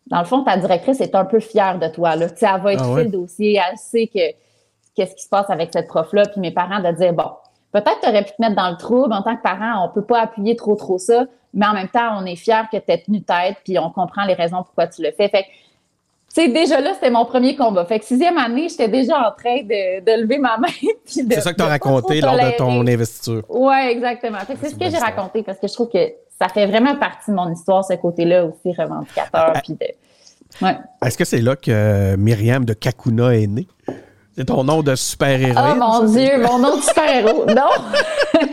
Dans 0.09 0.19
le 0.19 0.25
fond, 0.25 0.43
ta 0.43 0.57
directrice 0.57 1.01
est 1.01 1.15
un 1.15 1.25
peu 1.25 1.39
fière 1.39 1.79
de 1.79 1.87
toi. 1.87 2.17
Là. 2.17 2.31
Tu 2.31 2.39
sais, 2.39 2.47
elle 2.53 2.61
va 2.61 2.73
étudier 2.73 2.95
ah 2.97 3.03
le 3.05 3.11
dossier, 3.11 3.61
elle 3.71 3.79
sait 3.79 4.09
que 4.09 4.33
qu'est-ce 4.97 5.15
qui 5.15 5.23
se 5.23 5.29
passe 5.29 5.49
avec 5.51 5.71
cette 5.73 5.87
prof-là. 5.87 6.25
Puis 6.27 6.41
mes 6.41 6.51
parents 6.51 6.81
de 6.81 6.91
dire 6.97 7.13
bon, 7.13 7.31
peut-être 7.71 8.01
tu 8.03 8.09
aurais 8.09 8.25
pu 8.25 8.33
te 8.33 8.43
mettre 8.43 8.57
dans 8.57 8.71
le 8.71 8.77
trouble 8.77 9.13
en 9.13 9.23
tant 9.23 9.37
que 9.37 9.43
parent, 9.43 9.87
on 9.87 9.89
peut 9.95 10.05
pas 10.05 10.23
appuyer 10.23 10.57
trop 10.57 10.75
trop 10.75 10.99
ça, 10.99 11.27
mais 11.53 11.67
en 11.67 11.75
même 11.75 11.89
temps, 11.89 12.19
on 12.21 12.27
est 12.27 12.35
fier 12.35 12.69
que 12.73 12.77
tu 12.79 12.91
aies 12.91 13.05
tenu 13.05 13.23
tête, 13.23 13.59
puis 13.63 13.79
on 13.79 13.91
comprend 13.91 14.25
les 14.25 14.35
raisons 14.35 14.65
pourquoi 14.65 14.89
tu 14.89 15.01
le 15.01 15.13
fais. 15.13 15.29
Fait 15.29 15.47
sais, 16.41 16.49
déjà 16.49 16.81
là, 16.81 16.93
c'était 16.95 17.11
mon 17.11 17.25
premier 17.25 17.57
combat. 17.57 17.85
Fait 17.85 17.99
que 17.99 18.05
sixième 18.05 18.39
année, 18.39 18.69
j'étais 18.69 18.89
déjà 18.89 19.19
en 19.19 19.33
train 19.33 19.63
de, 19.63 20.01
de 20.01 20.23
lever 20.23 20.39
ma 20.39 20.59
main. 20.59 20.69
C'est 21.07 21.41
ça 21.41 21.53
que 21.53 21.57
tu 21.57 21.63
as 21.63 21.69
raconté 21.69 22.21
lors 22.21 22.37
de 22.37 22.57
ton 22.57 22.81
investiture. 22.87 23.43
Oui, 23.49 23.77
exactement. 23.91 24.39
c'est 24.47 24.71
ce 24.71 24.75
que 24.75 24.91
j'ai 24.91 24.99
raconté 24.99 25.43
parce 25.43 25.59
que 25.59 25.69
je 25.69 25.73
trouve 25.73 25.89
que 25.89 26.13
ça 26.41 26.49
fait 26.49 26.67
vraiment 26.67 26.97
partie 26.97 27.31
de 27.31 27.37
mon 27.37 27.53
histoire, 27.53 27.85
ce 27.85 27.95
côté-là 27.95 28.45
aussi 28.45 28.75
revendicateur. 28.77 29.29
Ah, 29.33 29.53
ah. 29.55 30.65
ouais. 30.65 30.77
Est-ce 31.05 31.17
que 31.17 31.25
c'est 31.25 31.41
là 31.41 31.57
que 31.57 32.17
Myriam 32.17 32.65
de 32.65 32.73
Kakuna 32.75 33.37
est 33.37 33.47
née? 33.47 33.69
C'est 34.37 34.47
ton 34.47 34.65
nom 34.65 34.83
de 34.83 34.97
super-héros. 34.97 35.57
Oh 35.57 35.75
mon 35.77 36.05
Dieu, 36.07 36.43
mon 36.43 36.59
nom 36.59 36.77
de 36.77 36.83
super-héros. 36.83 37.47
non! 37.47 37.71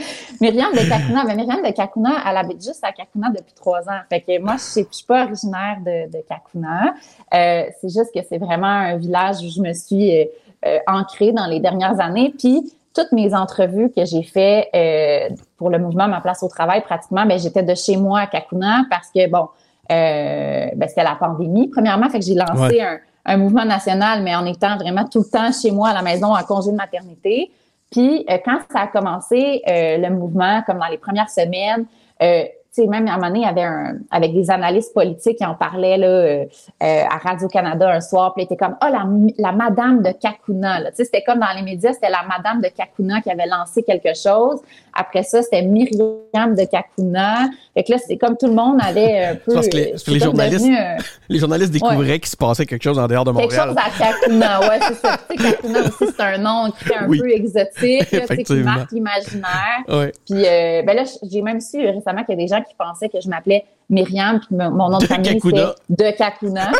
Myriam 0.41 0.71
de 0.73 0.89
Kakuna. 0.89 1.23
Mais 1.25 1.35
Myriam 1.35 1.61
de 1.61 1.71
Kakuna, 1.71 2.13
elle 2.27 2.37
habite 2.37 2.63
juste 2.63 2.83
à 2.83 2.91
Kakuna 2.91 3.29
depuis 3.29 3.53
trois 3.53 3.81
ans. 3.87 4.01
Fait 4.09 4.21
que 4.21 4.41
moi, 4.41 4.55
je 4.57 4.81
ne 4.81 4.85
suis 4.91 5.05
pas 5.05 5.25
originaire 5.25 5.77
de, 5.85 6.11
de 6.11 6.23
Kakuna. 6.27 6.95
Euh, 7.33 7.65
c'est 7.79 7.89
juste 7.89 8.11
que 8.13 8.19
c'est 8.27 8.39
vraiment 8.39 8.65
un 8.65 8.97
village 8.97 9.37
où 9.43 9.49
je 9.49 9.61
me 9.61 9.71
suis 9.73 10.19
euh, 10.19 10.25
euh, 10.65 10.79
ancrée 10.87 11.31
dans 11.31 11.45
les 11.45 11.59
dernières 11.59 11.99
années. 11.99 12.33
Puis, 12.37 12.73
toutes 12.93 13.11
mes 13.11 13.33
entrevues 13.33 13.91
que 13.95 14.03
j'ai 14.03 14.23
fait 14.23 14.67
euh, 14.75 15.33
pour 15.57 15.69
le 15.69 15.79
mouvement 15.79 16.07
Ma 16.07 16.21
place 16.21 16.43
au 16.43 16.49
travail, 16.49 16.81
pratiquement, 16.81 17.25
ben, 17.25 17.39
j'étais 17.39 17.63
de 17.63 17.75
chez 17.75 17.95
moi 17.95 18.21
à 18.21 18.27
Kakuna 18.27 18.85
parce 18.89 19.09
que, 19.09 19.29
bon, 19.29 19.47
euh, 19.91 20.67
ben, 20.75 20.89
c'était 20.89 21.03
la 21.03 21.15
pandémie, 21.15 21.67
premièrement. 21.69 22.09
Fait 22.09 22.19
que 22.19 22.25
j'ai 22.25 22.35
lancé 22.35 22.81
un, 22.81 22.97
un 23.25 23.37
mouvement 23.37 23.65
national, 23.65 24.23
mais 24.23 24.35
en 24.35 24.45
étant 24.45 24.75
vraiment 24.77 25.05
tout 25.05 25.19
le 25.19 25.29
temps 25.31 25.51
chez 25.51 25.71
moi 25.71 25.89
à 25.89 25.93
la 25.93 26.01
maison 26.01 26.35
en 26.35 26.43
congé 26.43 26.71
de 26.71 26.75
maternité. 26.75 27.51
Puis 27.91 28.25
euh, 28.29 28.37
quand 28.43 28.59
ça 28.71 28.81
a 28.81 28.87
commencé, 28.87 29.61
euh, 29.67 29.97
le 29.97 30.09
mouvement, 30.09 30.63
comme 30.65 30.79
dans 30.79 30.87
les 30.87 30.97
premières 30.97 31.29
semaines, 31.29 31.85
euh, 32.21 32.45
sais, 32.71 32.87
même 32.87 33.07
à 33.07 33.13
un 33.13 33.15
moment 33.15 33.27
donné, 33.27 33.39
il 33.39 33.45
y 33.45 33.45
avait 33.45 33.63
un, 33.63 33.97
avec 34.11 34.33
des 34.33 34.49
analystes 34.49 34.93
politiques 34.93 35.37
qui 35.37 35.45
en 35.45 35.55
parlaient 35.55 35.97
là, 35.97 36.07
euh, 36.07 36.45
euh 36.83 37.03
à 37.09 37.17
Radio-Canada 37.17 37.89
un 37.89 38.01
soir, 38.01 38.33
puis 38.33 38.43
il 38.43 38.45
était 38.45 38.55
comme, 38.55 38.75
oh, 38.81 38.87
la, 38.89 39.05
la 39.37 39.51
madame 39.51 40.01
de 40.01 40.11
Kakuna, 40.11 40.79
tu 40.91 40.95
sais, 40.95 41.05
c'était 41.05 41.23
comme 41.23 41.39
dans 41.39 41.53
les 41.55 41.63
médias, 41.63 41.93
c'était 41.93 42.09
la 42.09 42.23
madame 42.23 42.61
de 42.61 42.69
Kakuna 42.69 43.21
qui 43.21 43.29
avait 43.29 43.47
lancé 43.47 43.83
quelque 43.83 44.15
chose. 44.15 44.59
Après 44.93 45.23
ça, 45.23 45.41
c'était 45.41 45.61
Myriam 45.61 46.55
de 46.55 46.65
Kakuna. 46.65 47.49
Fait 47.73 47.83
que 47.83 47.91
là, 47.91 47.97
c'est 48.05 48.17
comme 48.17 48.37
tout 48.37 48.47
le 48.47 48.53
monde 48.53 48.79
avait 48.81 49.25
un 49.25 49.35
peu... 49.35 49.53
Parce 49.53 49.67
que 49.67 49.77
les, 49.77 49.93
les 50.07 50.19
journalistes, 50.19 50.65
euh, 50.65 51.01
les 51.29 51.39
journalistes 51.39 51.71
découvraient 51.71 52.19
qu'il 52.19 52.29
se 52.29 52.37
passait 52.37 52.65
quelque 52.65 52.83
chose 52.83 52.99
en 52.99 53.07
dehors 53.07 53.25
de 53.25 53.31
Montréal. 53.31 53.49
Quelque 53.49 53.67
chose 53.67 53.77
à 53.77 54.13
Kakuna, 54.13 54.59
ouais, 54.61 54.79
c'est 54.87 54.95
ça. 54.95 55.17
Tu 55.29 55.37
sais, 55.37 55.51
Kakuna 55.51 55.79
aussi, 55.81 56.13
c'est 56.15 56.21
un 56.21 56.37
nom 56.37 56.71
qui 56.71 56.89
est 56.89 56.95
un 56.95 57.07
peu 57.07 57.31
exotique, 57.31 58.45
qui 58.45 58.53
marque 58.55 58.91
l'imaginaire. 58.91 59.83
Ouais. 59.87 60.11
Puis, 60.25 60.45
euh, 60.45 60.83
ben 60.83 60.95
là, 60.95 61.03
j'ai 61.29 61.41
même 61.41 61.59
su 61.59 61.77
récemment 61.77 62.23
qu'il 62.23 62.37
y 62.37 62.41
a 62.41 62.45
des 62.45 62.47
gens 62.47 62.60
gens 62.61 62.67
qui 62.67 62.75
pensaient 62.75 63.09
que 63.09 63.19
je 63.21 63.29
m'appelais 63.29 63.65
Myriam, 63.89 64.39
puis 64.39 64.55
mon 64.55 64.89
nom 64.89 64.99
de, 64.99 65.05
famille, 65.05 65.39
c'est 65.41 65.51
de 65.51 66.17
Kakuna. 66.17 66.71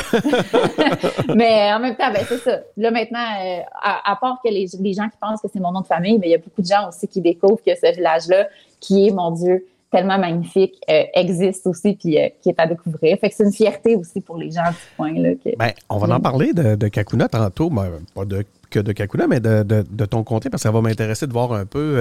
mais 1.35 1.73
en 1.73 1.79
même 1.79 1.95
temps, 1.95 2.11
ben, 2.11 2.23
c'est 2.27 2.37
ça. 2.37 2.59
Là, 2.77 2.89
maintenant, 2.89 3.19
euh, 3.19 3.59
à, 3.81 4.15
part 4.15 4.39
que 4.43 4.49
les, 4.49 4.93
gens 4.93 5.09
qui 5.09 5.17
pensent 5.19 5.41
que 5.41 5.49
c'est 5.51 5.59
mon 5.59 5.73
nom 5.73 5.81
de 5.81 5.87
famille, 5.87 6.17
mais 6.19 6.27
il 6.27 6.31
y 6.31 6.35
a 6.35 6.37
beaucoup 6.37 6.61
de 6.61 6.67
gens 6.67 6.87
aussi 6.87 7.07
qui 7.09 7.19
découvrent 7.19 7.61
que 7.65 7.75
ce 7.75 7.93
village-là, 7.93 8.47
qui 8.79 9.07
est, 9.07 9.11
mon 9.11 9.31
Dieu, 9.31 9.67
tellement 9.91 10.17
magnifique, 10.17 10.75
euh, 10.89 11.03
existe 11.13 11.67
aussi, 11.67 11.93
puis 11.93 12.17
euh, 12.17 12.29
qui 12.41 12.49
est 12.49 12.59
à 12.59 12.65
découvrir. 12.65 13.17
Fait 13.19 13.29
que 13.29 13.35
c'est 13.35 13.43
une 13.43 13.51
fierté 13.51 13.95
aussi 13.95 14.21
pour 14.21 14.37
les 14.37 14.49
gens 14.49 14.69
du 14.69 14.95
coin. 14.95 15.13
Là, 15.13 15.29
ben, 15.57 15.71
on 15.89 15.97
va 15.97 16.15
en 16.15 16.19
parler 16.19 16.53
de, 16.53 16.75
de 16.75 16.87
Kakuna 16.87 17.27
tantôt, 17.27 17.69
ben, 17.69 17.89
pas 18.15 18.25
de 18.25 18.45
que 18.69 18.79
de 18.79 18.93
Kakuna, 18.93 19.27
mais 19.27 19.41
de, 19.41 20.05
ton 20.05 20.23
côté, 20.23 20.49
parce 20.49 20.63
que 20.63 20.69
ça 20.69 20.71
va 20.71 20.79
m'intéresser 20.79 21.27
de 21.27 21.33
voir 21.33 21.51
un 21.51 21.65
peu 21.65 21.97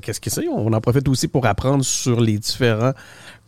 qu'est-ce 0.00 0.20
que 0.20 0.30
c'est. 0.30 0.46
On 0.46 0.72
en 0.72 0.80
profite 0.80 1.08
aussi 1.08 1.26
pour 1.26 1.44
apprendre 1.44 1.84
sur 1.84 2.20
les 2.20 2.38
différents 2.38 2.92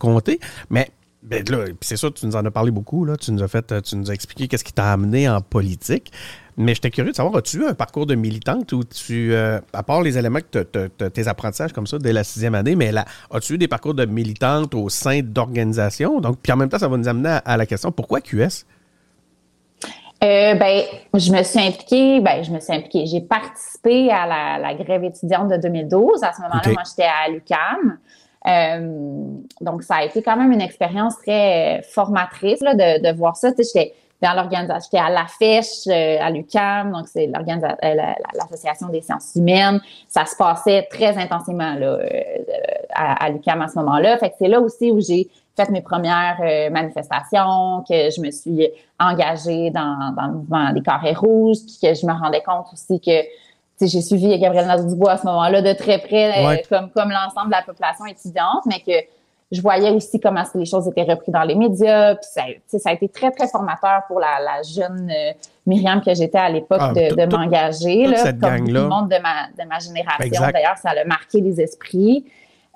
comtés. 0.00 0.40
Mais 0.68 0.88
ben 1.26 1.44
là, 1.48 1.64
c'est 1.80 1.96
ça, 1.96 2.08
tu 2.10 2.24
nous 2.24 2.36
en 2.36 2.44
as 2.44 2.50
parlé 2.52 2.70
beaucoup, 2.70 3.04
là. 3.04 3.16
Tu 3.16 3.32
nous 3.32 3.42
as 3.42 3.48
fait, 3.48 3.82
tu 3.82 3.96
nous 3.96 4.10
as 4.10 4.14
expliqué 4.14 4.46
qu'est-ce 4.46 4.62
qui 4.62 4.72
t'a 4.72 4.92
amené 4.92 5.28
en 5.28 5.40
politique. 5.40 6.12
Mais 6.56 6.74
j'étais 6.74 6.90
curieux 6.90 7.10
de 7.10 7.16
savoir, 7.16 7.36
as-tu 7.36 7.58
eu 7.58 7.66
un 7.66 7.74
parcours 7.74 8.06
de 8.06 8.14
militante 8.14 8.72
où 8.72 8.84
tu, 8.84 9.34
euh, 9.34 9.60
à 9.72 9.82
part 9.82 10.02
les 10.02 10.16
éléments 10.16 10.38
que 10.38 10.62
tes 10.62 11.28
apprentissages 11.28 11.72
comme 11.72 11.86
ça 11.86 11.98
dès 11.98 12.12
la 12.12 12.24
sixième 12.24 12.54
année, 12.54 12.76
mais 12.76 12.92
là, 12.92 13.04
as-tu 13.30 13.54
eu 13.54 13.58
des 13.58 13.68
parcours 13.68 13.92
de 13.92 14.06
militante 14.06 14.74
au 14.74 14.88
sein 14.88 15.20
d'organisations? 15.20 16.20
Donc, 16.20 16.38
puis 16.40 16.52
en 16.52 16.56
même 16.56 16.68
temps, 16.68 16.78
ça 16.78 16.88
va 16.88 16.96
nous 16.96 17.08
amener 17.08 17.40
à, 17.44 17.56
la 17.56 17.66
question, 17.66 17.90
pourquoi 17.92 18.20
QS? 18.20 18.64
Euh, 20.24 20.54
ben, 20.54 20.84
je 21.12 21.30
me 21.30 21.42
suis 21.42 21.60
impliquée, 21.60 22.20
ben, 22.20 22.42
je 22.42 22.50
me 22.50 22.60
suis 22.60 22.72
impliquée. 22.72 23.04
J'ai 23.04 23.20
participé 23.20 24.10
à 24.10 24.58
la, 24.58 24.74
grève 24.74 25.04
étudiante 25.04 25.48
de 25.48 25.56
2012. 25.56 26.22
À 26.22 26.32
ce 26.32 26.40
moment-là, 26.40 26.70
moi, 26.72 26.82
j'étais 26.88 27.08
à 27.08 27.28
l'UCAM. 27.28 27.98
Euh, 28.46 29.28
donc, 29.60 29.82
ça 29.82 29.96
a 29.96 30.04
été 30.04 30.22
quand 30.22 30.36
même 30.36 30.52
une 30.52 30.60
expérience 30.60 31.16
très 31.18 31.82
formatrice 31.82 32.60
là, 32.60 32.74
de, 32.74 33.02
de 33.02 33.16
voir 33.16 33.36
ça. 33.36 33.52
Tu 33.52 33.64
sais, 33.64 33.70
j'étais 33.74 33.94
dans 34.22 34.32
l'organisation, 34.34 34.88
j'étais 34.90 35.04
à 35.04 35.10
la 35.10 35.26
FECH, 35.26 35.88
euh, 35.88 36.18
à 36.20 36.30
l'UCAM, 36.30 36.92
donc 36.92 37.06
c'est 37.06 37.28
euh, 37.28 37.96
l'association 38.34 38.88
des 38.88 39.02
sciences 39.02 39.32
humaines. 39.36 39.80
Ça 40.08 40.24
se 40.24 40.36
passait 40.36 40.86
très 40.90 41.18
intensément 41.18 41.74
là, 41.74 41.98
à, 42.94 43.24
à 43.24 43.30
l'UCAM 43.30 43.60
à 43.60 43.68
ce 43.68 43.78
moment-là. 43.80 44.16
Fait 44.18 44.30
que 44.30 44.36
c'est 44.38 44.48
là 44.48 44.60
aussi 44.60 44.90
où 44.90 45.00
j'ai 45.00 45.28
fait 45.54 45.68
mes 45.70 45.82
premières 45.82 46.38
manifestations, 46.70 47.82
que 47.88 48.10
je 48.10 48.20
me 48.20 48.30
suis 48.30 48.68
engagée 49.00 49.70
dans, 49.70 50.14
dans 50.16 50.26
le 50.26 50.32
mouvement 50.34 50.72
des 50.72 50.82
carrés 50.82 51.14
rouges, 51.14 51.58
puis 51.66 51.78
que 51.82 51.94
je 51.94 52.06
me 52.06 52.12
rendais 52.12 52.42
compte 52.42 52.66
aussi 52.72 53.00
que 53.00 53.22
j'ai 53.80 54.00
suivi 54.00 54.38
Gabriel 54.38 54.66
Nadeau-Dubois 54.66 55.12
à 55.12 55.16
ce 55.18 55.26
moment-là 55.26 55.62
de 55.62 55.72
très 55.72 55.98
près, 55.98 56.44
euh, 56.44 56.56
comme, 56.68 56.90
comme 56.90 57.10
l'ensemble 57.10 57.46
de 57.46 57.56
la 57.56 57.62
population 57.62 58.06
étudiante, 58.06 58.64
mais 58.66 58.80
que 58.80 59.06
je 59.52 59.60
voyais 59.60 59.90
aussi 59.90 60.18
comment 60.18 60.42
les 60.54 60.64
choses 60.64 60.88
étaient 60.88 61.04
reprises 61.04 61.32
dans 61.32 61.42
les 61.42 61.54
médias. 61.54 62.16
Puis 62.16 62.28
ça, 62.32 62.42
ça 62.78 62.90
a 62.90 62.92
été 62.92 63.08
très, 63.08 63.30
très 63.30 63.46
formateur 63.46 64.02
pour 64.08 64.18
la, 64.18 64.40
la 64.40 64.62
jeune 64.62 65.10
euh, 65.10 65.32
Myriam 65.66 66.00
que 66.00 66.14
j'étais 66.14 66.38
à 66.38 66.48
l'époque 66.48 66.80
ah, 66.80 66.92
de, 66.92 67.14
de 67.14 67.36
m'engager. 67.36 68.06
Comme 68.40 68.66
tout 68.66 68.72
le 68.72 68.88
monde 68.88 69.08
de 69.08 69.16
ma, 69.22 69.48
de 69.56 69.68
ma 69.68 69.78
génération. 69.78 70.50
D'ailleurs, 70.52 70.78
ça 70.78 70.90
a 70.90 71.04
marqué 71.04 71.40
les 71.40 71.60
esprits. 71.60 72.24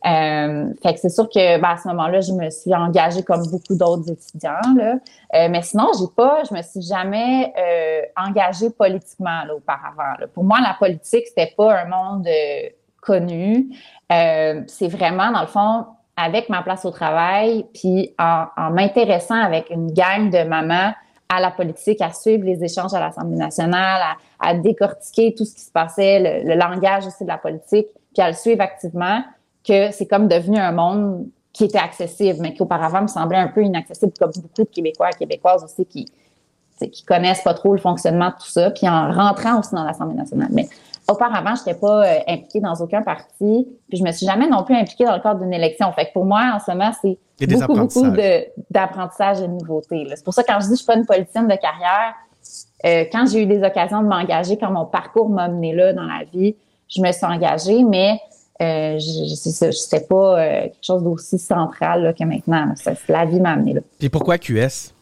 Euh, 0.06 0.72
fait 0.82 0.94
que 0.94 1.00
c'est 1.00 1.10
sûr 1.10 1.28
que 1.28 1.60
ben, 1.60 1.68
à 1.68 1.76
ce 1.76 1.88
moment-là, 1.88 2.20
je 2.20 2.32
me 2.32 2.48
suis 2.48 2.74
engagée 2.74 3.22
comme 3.22 3.46
beaucoup 3.50 3.74
d'autres 3.74 4.10
étudiants. 4.10 4.74
Là. 4.76 4.94
Euh, 5.34 5.48
mais 5.50 5.62
sinon, 5.62 5.88
j'ai 5.98 6.06
pas, 6.16 6.42
je 6.48 6.54
me 6.54 6.62
suis 6.62 6.82
jamais 6.82 7.52
euh, 7.58 8.02
engagée 8.16 8.70
politiquement 8.70 9.44
là, 9.46 9.54
auparavant. 9.54 10.18
Là. 10.18 10.26
Pour 10.32 10.44
moi, 10.44 10.58
la 10.62 10.74
politique, 10.78 11.26
c'était 11.26 11.52
pas 11.54 11.80
un 11.82 11.84
monde 11.84 12.26
euh, 12.26 12.68
connu. 13.02 13.68
Euh, 14.10 14.62
c'est 14.66 14.88
vraiment, 14.88 15.30
dans 15.32 15.42
le 15.42 15.46
fond, 15.46 15.86
avec 16.16 16.48
ma 16.48 16.62
place 16.62 16.84
au 16.84 16.90
travail, 16.90 17.66
puis 17.74 18.14
en, 18.18 18.46
en 18.56 18.70
m'intéressant 18.70 19.40
avec 19.40 19.70
une 19.70 19.92
gang 19.92 20.30
de 20.30 20.44
mamans 20.44 20.92
à 21.28 21.40
la 21.40 21.50
politique, 21.50 22.00
à 22.00 22.12
suivre 22.12 22.44
les 22.44 22.64
échanges 22.64 22.92
à 22.92 23.00
l'Assemblée 23.00 23.36
nationale, 23.36 24.00
à, 24.02 24.48
à, 24.48 24.54
décortiquer 24.54 25.34
tout 25.36 25.44
ce 25.44 25.54
qui 25.54 25.60
se 25.60 25.70
passait, 25.70 26.42
le, 26.42 26.48
le 26.48 26.54
langage 26.56 27.06
aussi 27.06 27.22
de 27.22 27.28
la 27.28 27.38
politique, 27.38 27.86
puis 28.12 28.22
à 28.22 28.28
le 28.28 28.34
suivre 28.34 28.62
activement 28.62 29.22
que 29.66 29.90
c'est 29.92 30.06
comme 30.06 30.28
devenu 30.28 30.58
un 30.58 30.72
monde 30.72 31.26
qui 31.52 31.64
était 31.64 31.78
accessible, 31.78 32.38
mais 32.40 32.54
qui 32.54 32.62
auparavant 32.62 33.02
me 33.02 33.08
semblait 33.08 33.38
un 33.38 33.48
peu 33.48 33.62
inaccessible, 33.62 34.12
comme 34.18 34.30
beaucoup 34.36 34.62
de 34.62 34.68
Québécois 34.68 35.10
et 35.10 35.18
Québécoises 35.18 35.64
aussi 35.64 35.84
qui 35.84 36.06
qui 36.88 37.04
connaissent 37.04 37.42
pas 37.42 37.54
trop 37.54 37.72
le 37.72 37.78
fonctionnement 37.78 38.28
de 38.28 38.34
tout 38.34 38.48
ça, 38.48 38.70
puis 38.70 38.88
en 38.88 39.12
rentrant 39.12 39.58
aussi 39.60 39.74
dans 39.74 39.84
l'Assemblée 39.84 40.16
nationale. 40.16 40.48
Mais 40.52 40.66
auparavant, 41.08 41.54
je 41.54 41.60
n'étais 41.60 41.78
pas 41.78 42.06
euh, 42.06 42.18
impliquée 42.28 42.60
dans 42.60 42.74
aucun 42.74 43.02
parti, 43.02 43.68
puis 43.88 43.98
je 43.98 44.04
me 44.04 44.12
suis 44.12 44.26
jamais 44.26 44.48
non 44.48 44.62
plus 44.64 44.74
impliquée 44.74 45.04
dans 45.04 45.14
le 45.14 45.20
cadre 45.20 45.40
d'une 45.40 45.52
élection. 45.52 45.90
Fait 45.92 46.06
que 46.06 46.12
pour 46.12 46.24
moi, 46.24 46.52
en 46.54 46.58
ce 46.58 46.70
moment, 46.70 46.90
c'est 47.00 47.18
beaucoup, 47.46 47.74
beaucoup 47.74 48.06
d'apprentissage 48.70 49.40
et 49.40 49.48
de 49.48 49.52
nouveautés. 49.52 50.06
C'est 50.14 50.24
pour 50.24 50.34
ça 50.34 50.42
que 50.42 50.52
quand 50.52 50.60
je 50.60 50.66
dis 50.66 50.70
que 50.70 50.76
je 50.76 50.82
suis 50.82 50.86
pas 50.86 50.96
une 50.96 51.06
politicienne 51.06 51.48
de 51.48 51.56
carrière, 51.56 52.14
euh, 52.86 53.04
quand 53.12 53.26
j'ai 53.30 53.42
eu 53.42 53.46
des 53.46 53.62
occasions 53.62 54.02
de 54.02 54.08
m'engager, 54.08 54.56
quand 54.56 54.70
mon 54.70 54.86
parcours 54.86 55.28
m'a 55.28 55.48
mené 55.48 55.74
là 55.74 55.92
dans 55.92 56.04
la 56.04 56.24
vie, 56.32 56.56
je 56.88 57.00
me 57.00 57.12
suis 57.12 57.26
engagée, 57.26 57.84
mais 57.84 58.20
euh, 58.60 58.98
je 58.98 59.70
sais 59.70 60.06
pas 60.06 60.38
euh, 60.38 60.62
quelque 60.64 60.84
chose 60.84 61.02
d'aussi 61.02 61.38
central 61.38 62.14
que 62.18 62.24
maintenant. 62.24 62.74
la 63.08 63.24
vie 63.24 63.40
m'a 63.40 63.52
amené 63.52 63.74
là. 63.74 63.80
Et 64.00 64.10
pourquoi 64.10 64.36
QS? 64.36 64.92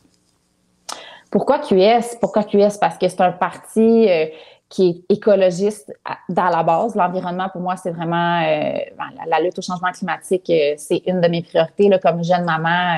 Pourquoi 1.31 1.59
QS? 1.59 2.17
Pourquoi 2.21 2.45
QS? 2.45 2.79
Parce 2.81 2.97
que 2.99 3.09
c'est 3.09 3.21
un 3.21 3.33
parti 3.33 4.09
euh, 4.09 4.27
qui 4.69 5.05
est 5.09 5.15
écologiste 5.15 5.93
dans 6.29 6.51
la 6.51 6.63
base. 6.63 6.95
L'environnement, 6.95 7.49
pour 7.49 7.61
moi, 7.61 7.77
c'est 7.77 7.91
vraiment 7.91 8.41
ben, 8.41 9.27
la, 9.27 9.41
lutte 9.41 9.59
au 9.59 9.63
changement 9.63 9.91
climatique, 9.93 10.53
c'est 10.77 11.03
une 11.07 11.21
de 11.21 11.29
mes 11.29 11.43
priorités 11.43 11.89
là, 11.89 11.99
comme 11.99 12.23
jeune 12.23 12.45
maman. 12.45 12.97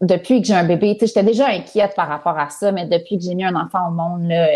depuis 0.00 0.40
que 0.40 0.46
j'ai 0.46 0.54
un 0.54 0.64
bébé, 0.64 0.96
j'étais 0.98 1.22
déjà 1.22 1.48
inquiète 1.48 1.94
par 1.94 2.08
rapport 2.08 2.38
à 2.38 2.48
ça, 2.48 2.72
mais 2.72 2.86
depuis 2.86 3.18
que 3.18 3.24
j'ai 3.24 3.34
mis 3.34 3.44
un 3.44 3.54
enfant 3.54 3.88
au 3.88 3.92
monde, 3.92 4.28
là, 4.28 4.48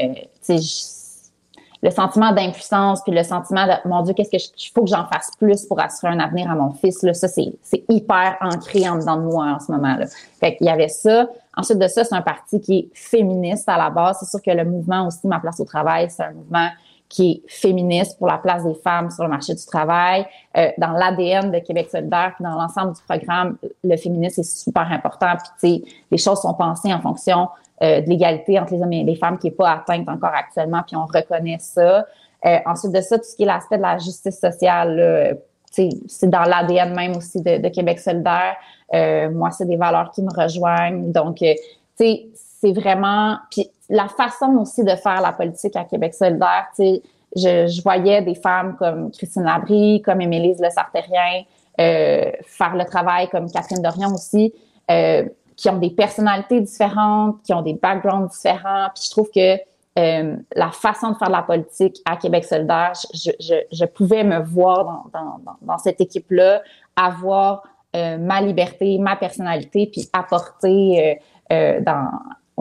le 1.83 1.91
sentiment 1.91 2.33
d'impuissance, 2.33 3.03
puis 3.03 3.13
le 3.13 3.23
sentiment 3.23 3.67
de 3.67 3.89
mon 3.89 4.03
Dieu, 4.03 4.13
qu'est-ce 4.13 4.31
que 4.31 4.39
je 4.39 4.71
faut 4.75 4.83
que 4.83 4.91
j'en 4.91 5.07
fasse 5.07 5.31
plus 5.39 5.65
pour 5.65 5.81
assurer 5.81 6.13
un 6.13 6.21
avenir 6.21 6.51
à 6.51 6.55
mon 6.55 6.73
fils. 6.73 7.03
Là, 7.03 7.15
ça, 7.15 7.27
c'est, 7.27 7.53
c'est 7.63 7.85
hyper 7.89 8.37
ancré 8.41 8.89
en 8.89 8.99
dedans 8.99 9.17
de 9.17 9.23
moi 9.23 9.47
en 9.47 9.61
ce 9.61 9.73
moment-là. 9.73 10.07
Fait 10.39 10.57
qu'il 10.57 10.67
y 10.67 10.71
avait 10.71 10.89
ça. 10.89 11.27
Ensuite 11.57 11.79
de 11.79 11.89
ça, 11.89 12.05
c'est 12.05 12.15
un 12.15 12.23
parti 12.23 12.61
qui 12.61 12.79
est 12.79 12.89
féministe 12.93 13.69
à 13.69 13.79
la 13.79 13.91
base. 13.91 14.19
C'est 14.21 14.29
sûr 14.29 14.43
que 14.43 14.51
le 14.51 14.65
mouvement 14.65 15.07
aussi, 15.07 15.27
Ma 15.27 15.41
place 15.41 15.61
au 15.61 15.65
travail, 15.65 16.11
c'est 16.11 16.23
un 16.23 16.33
mouvement 16.33 16.69
qui 17.11 17.43
est 17.45 17.51
féministe 17.51 18.17
pour 18.19 18.29
la 18.29 18.39
place 18.39 18.65
des 18.65 18.75
femmes 18.75 19.11
sur 19.11 19.25
le 19.25 19.29
marché 19.29 19.53
du 19.53 19.67
travail. 19.67 20.25
Euh, 20.57 20.71
dans 20.79 20.93
l'ADN 20.93 21.51
de 21.51 21.59
Québec 21.59 21.89
solidaire, 21.91 22.33
puis 22.37 22.45
dans 22.45 22.55
l'ensemble 22.55 22.95
du 22.95 23.03
programme, 23.03 23.59
le 23.85 23.97
féminisme 23.97 24.41
est 24.41 24.45
super 24.45 24.91
important. 24.91 25.35
Puis, 25.37 25.83
tu 25.83 25.85
sais, 25.85 25.93
les 26.11 26.19
choses 26.19 26.41
sont 26.41 26.55
pensées 26.55 26.95
en 26.95 27.01
fonction 27.01 27.49
euh, 27.83 28.01
de 28.01 28.09
l'égalité 28.09 28.59
entre 28.59 28.75
les 28.75 28.83
hommes 28.83 28.93
et 28.93 29.05
les 29.05 29.17
femmes 29.17 29.39
qui 29.39 29.49
n'est 29.49 29.55
pas 29.55 29.73
atteinte 29.73 30.09
encore 30.09 30.33
actuellement, 30.33 30.83
puis 30.87 30.97
on 30.97 31.05
reconnaît 31.05 31.59
ça. 31.59 32.07
Euh, 32.47 32.59
ensuite 32.65 32.93
de 32.93 33.01
ça, 33.01 33.19
tout 33.19 33.25
ce 33.25 33.37
qui 33.37 33.43
est 33.43 33.47
l'aspect 33.47 33.77
de 33.77 33.83
la 33.83 33.99
justice 33.99 34.39
sociale, 34.39 35.37
c'est 35.71 36.31
dans 36.31 36.43
l'ADN 36.43 36.95
même 36.95 37.17
aussi 37.17 37.41
de, 37.41 37.69
Québec 37.69 37.99
solidaire. 37.99 38.57
Euh, 38.95 39.31
moi, 39.31 39.51
c'est 39.51 39.67
des 39.67 39.77
valeurs 39.77 40.11
qui 40.11 40.23
me 40.23 40.31
rejoignent. 40.31 41.13
Donc, 41.13 41.37
tu 41.37 41.55
sais, 41.97 42.27
c'est 42.61 42.73
vraiment... 42.73 43.37
Puis 43.51 43.69
la 43.89 44.09
façon 44.09 44.57
aussi 44.59 44.85
de 44.85 44.95
faire 44.97 45.21
la 45.21 45.33
politique 45.33 45.77
à 45.77 45.85
Québec 45.85 46.15
solidaire, 46.15 46.67
tu 46.75 46.83
sais, 46.83 47.03
je, 47.37 47.67
je, 47.69 47.83
voyais 47.83 48.23
des 48.23 48.35
femmes 48.35 48.77
comme 48.77 49.11
Christine 49.13 49.45
Labrie, 49.45 50.03
comme 50.03 50.21
Émilise 50.21 50.61
Le 50.61 50.71
Sartérien, 50.71 51.45
euh, 51.81 52.31
faire 52.45 52.75
le 52.75 52.85
travail 52.85 53.29
comme 53.29 53.51
Catherine 53.51 53.83
Dorion 53.83 54.13
aussi. 54.13 54.53
Euh, 54.91 55.25
qui 55.61 55.69
ont 55.69 55.77
des 55.77 55.91
personnalités 55.91 56.59
différentes, 56.63 57.43
qui 57.43 57.53
ont 57.53 57.61
des 57.61 57.75
backgrounds 57.75 58.31
différents. 58.31 58.89
Puis 58.95 59.05
je 59.05 59.11
trouve 59.11 59.31
que 59.31 59.57
euh, 59.99 60.37
la 60.57 60.71
façon 60.71 61.11
de 61.11 61.17
faire 61.17 61.29
la 61.29 61.43
politique 61.43 62.01
à 62.07 62.17
Québec 62.17 62.45
solidaire, 62.45 62.93
je, 63.13 63.31
je, 63.39 63.55
je 63.71 63.85
pouvais 63.85 64.25
me 64.25 64.41
voir 64.41 65.05
dans, 65.13 65.39
dans, 65.45 65.57
dans 65.61 65.79
cette 65.79 66.01
équipe-là, 66.01 66.63
avoir 66.97 67.63
euh, 67.95 68.17
ma 68.17 68.41
liberté, 68.41 68.97
ma 68.99 69.17
personnalité, 69.17 69.91
puis 69.93 70.09
apporter 70.15 71.19
euh, 71.53 71.55
euh 71.55 71.81
dans, 71.81 72.09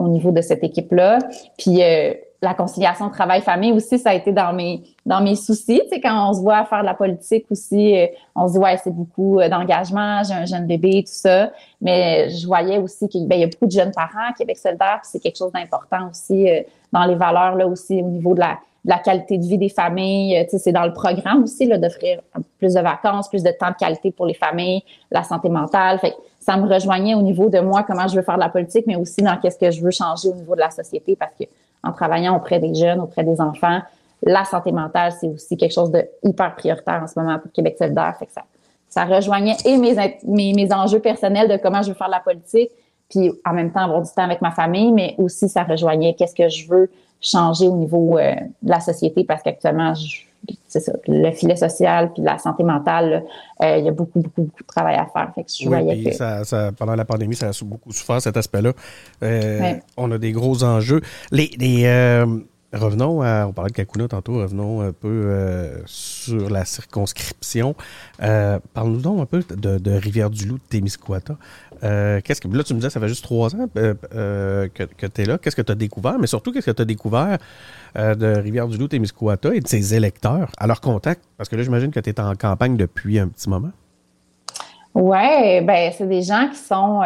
au 0.00 0.08
niveau 0.08 0.30
de 0.32 0.40
cette 0.40 0.64
équipe-là. 0.64 1.18
Puis 1.58 1.82
euh, 1.82 2.14
la 2.42 2.54
conciliation 2.54 3.10
travail-famille 3.10 3.72
aussi, 3.72 3.98
ça 3.98 4.10
a 4.10 4.14
été 4.14 4.32
dans 4.32 4.52
mes 4.54 4.82
dans 5.04 5.20
mes 5.20 5.36
soucis. 5.36 5.82
Tu 5.84 5.88
sais, 5.90 6.00
quand 6.00 6.30
on 6.30 6.32
se 6.32 6.40
voit 6.40 6.64
faire 6.64 6.80
de 6.80 6.86
la 6.86 6.94
politique 6.94 7.44
aussi, 7.50 7.98
euh, 7.98 8.06
on 8.34 8.48
se 8.48 8.54
dit 8.54 8.58
ouais, 8.58 8.76
c'est 8.82 8.94
beaucoup 8.94 9.38
euh, 9.38 9.48
d'engagement, 9.48 10.22
j'ai 10.24 10.34
un 10.34 10.46
jeune 10.46 10.66
bébé, 10.66 11.04
tout 11.04 11.12
ça. 11.12 11.50
Mais 11.80 12.30
je 12.30 12.46
voyais 12.46 12.78
aussi 12.78 13.08
qu'il 13.08 13.28
ben, 13.28 13.38
y 13.38 13.44
a 13.44 13.46
beaucoup 13.46 13.66
de 13.66 13.72
jeunes 13.72 13.92
parents 13.92 14.32
Québec 14.36 14.56
solidaire, 14.56 15.00
puis 15.02 15.10
c'est 15.12 15.20
quelque 15.20 15.36
chose 15.36 15.52
d'important 15.52 16.08
aussi 16.10 16.48
dans 16.92 17.04
les 17.04 17.14
valeurs 17.14 17.56
là 17.56 17.66
aussi 17.66 18.00
au 18.00 18.08
niveau 18.08 18.34
de 18.34 18.40
la 18.40 18.58
la 18.86 18.96
qualité 18.96 19.36
de 19.36 19.44
vie 19.44 19.58
des 19.58 19.68
familles. 19.68 20.42
Tu 20.44 20.52
sais, 20.52 20.58
c'est 20.58 20.72
dans 20.72 20.86
le 20.86 20.94
programme 20.94 21.42
aussi 21.42 21.68
d'offrir 21.68 22.20
plus 22.58 22.72
de 22.72 22.80
vacances, 22.80 23.28
plus 23.28 23.42
de 23.42 23.50
temps 23.50 23.68
de 23.68 23.76
qualité 23.76 24.10
pour 24.10 24.24
les 24.24 24.32
familles, 24.32 24.82
la 25.10 25.22
santé 25.22 25.50
mentale. 25.50 26.00
Ça 26.40 26.56
me 26.56 26.66
rejoignait 26.66 27.14
au 27.14 27.22
niveau 27.22 27.48
de 27.48 27.60
moi 27.60 27.84
comment 27.84 28.08
je 28.08 28.16
veux 28.16 28.22
faire 28.22 28.36
de 28.36 28.40
la 28.40 28.48
politique, 28.48 28.86
mais 28.86 28.96
aussi 28.96 29.22
dans 29.22 29.36
qu'est-ce 29.36 29.58
que 29.58 29.70
je 29.70 29.82
veux 29.82 29.90
changer 29.90 30.28
au 30.28 30.34
niveau 30.34 30.54
de 30.54 30.60
la 30.60 30.70
société 30.70 31.14
parce 31.14 31.32
que 31.38 31.44
en 31.82 31.92
travaillant 31.92 32.36
auprès 32.36 32.58
des 32.58 32.74
jeunes, 32.74 33.00
auprès 33.00 33.24
des 33.24 33.40
enfants. 33.40 33.80
La 34.22 34.44
santé 34.44 34.72
mentale, 34.72 35.12
c'est 35.18 35.28
aussi 35.28 35.56
quelque 35.56 35.72
chose 35.72 35.90
de 35.90 36.04
hyper 36.22 36.54
prioritaire 36.54 37.00
en 37.02 37.06
ce 37.06 37.18
moment 37.18 37.38
pour 37.38 37.50
Québec 37.52 37.76
solidaire. 37.78 38.14
Fait 38.18 38.26
que 38.26 38.32
ça, 38.32 38.42
ça 38.88 39.04
rejoignait 39.04 39.56
et 39.64 39.76
mes, 39.78 39.94
mes, 40.24 40.52
mes 40.52 40.72
enjeux 40.72 40.98
personnels 40.98 41.48
de 41.48 41.56
comment 41.56 41.82
je 41.82 41.88
veux 41.88 41.94
faire 41.94 42.08
de 42.08 42.12
la 42.12 42.20
politique, 42.20 42.70
puis 43.08 43.32
en 43.46 43.54
même 43.54 43.72
temps 43.72 43.80
avoir 43.80 44.02
du 44.02 44.10
temps 44.10 44.24
avec 44.24 44.42
ma 44.42 44.50
famille, 44.50 44.92
mais 44.92 45.14
aussi 45.18 45.48
ça 45.48 45.62
rejoignait 45.62 46.14
qu'est-ce 46.14 46.34
que 46.34 46.48
je 46.48 46.68
veux 46.68 46.90
changer 47.20 47.68
au 47.68 47.76
niveau 47.76 48.18
euh, 48.18 48.34
de 48.62 48.70
la 48.70 48.80
société 48.80 49.24
parce 49.24 49.42
qu'actuellement, 49.42 49.94
c'est 50.68 50.80
ça, 50.80 50.92
le 51.06 51.30
filet 51.32 51.56
social 51.56 52.12
puis 52.12 52.22
la 52.22 52.38
santé 52.38 52.62
mentale, 52.62 53.24
euh, 53.62 53.76
il 53.78 53.84
y 53.84 53.88
a 53.88 53.92
beaucoup, 53.92 54.20
beaucoup, 54.20 54.42
beaucoup 54.42 54.62
de 54.62 54.66
travail 54.66 54.96
à 54.96 55.06
faire. 55.06 55.32
Fait 55.34 55.42
que 55.42 55.50
je 55.50 55.68
oui, 55.68 56.04
que... 56.04 56.12
Ça, 56.12 56.44
ça, 56.44 56.70
pendant 56.72 56.94
la 56.94 57.04
pandémie, 57.04 57.34
ça 57.34 57.48
a 57.48 57.64
beaucoup 57.64 57.92
souffert 57.92 58.20
cet 58.20 58.36
aspect-là. 58.36 58.72
Euh, 59.22 59.74
on 59.96 60.10
a 60.10 60.18
des 60.18 60.32
gros 60.32 60.62
enjeux. 60.64 61.00
Les, 61.30 61.50
les 61.58 61.84
Revenons 62.72 63.20
à, 63.20 63.46
on 63.48 63.52
parlait 63.52 63.70
de 63.70 63.74
Kakuna 63.74 64.06
tantôt, 64.06 64.34
revenons 64.34 64.80
un 64.80 64.92
peu 64.92 65.08
euh, 65.08 65.78
sur 65.86 66.48
la 66.48 66.64
circonscription. 66.64 67.74
Euh, 68.22 68.60
Parle-nous 68.74 69.00
donc 69.00 69.20
un 69.20 69.26
peu 69.26 69.42
de, 69.56 69.90
Rivière-du-Loup, 69.90 70.58
de 70.58 70.62
Témiscouata. 70.68 71.36
Euh, 71.82 72.20
qu'est-ce 72.22 72.40
que, 72.40 72.46
là, 72.46 72.62
tu 72.62 72.74
me 72.74 72.78
disais, 72.78 72.90
ça 72.90 73.00
fait 73.00 73.08
juste 73.08 73.24
trois 73.24 73.56
ans 73.56 73.68
euh, 73.76 74.68
que, 74.72 74.84
que 74.84 75.06
tu 75.06 75.22
es 75.22 75.24
là. 75.24 75.38
Qu'est-ce 75.38 75.56
que 75.56 75.62
tu 75.62 75.72
as 75.72 75.74
découvert? 75.74 76.16
Mais 76.20 76.28
surtout, 76.28 76.52
qu'est-ce 76.52 76.66
que 76.66 76.76
tu 76.76 76.82
as 76.82 76.84
découvert 76.84 77.38
de 77.96 78.38
Rivière-du-Loup, 78.38 78.86
Témiscouata 78.86 79.52
et 79.52 79.60
de 79.60 79.66
ses 79.66 79.94
électeurs 79.96 80.52
à 80.56 80.68
leur 80.68 80.80
contact? 80.80 81.22
Parce 81.38 81.48
que 81.48 81.56
là, 81.56 81.64
j'imagine 81.64 81.90
que 81.90 81.98
tu 81.98 82.10
es 82.10 82.20
en 82.20 82.36
campagne 82.36 82.76
depuis 82.76 83.18
un 83.18 83.26
petit 83.26 83.48
moment. 83.48 83.72
Oui, 84.94 85.60
ben 85.62 85.92
c'est 85.96 86.08
des 86.08 86.22
gens 86.22 86.48
qui 86.48 86.58
sont 86.58 87.02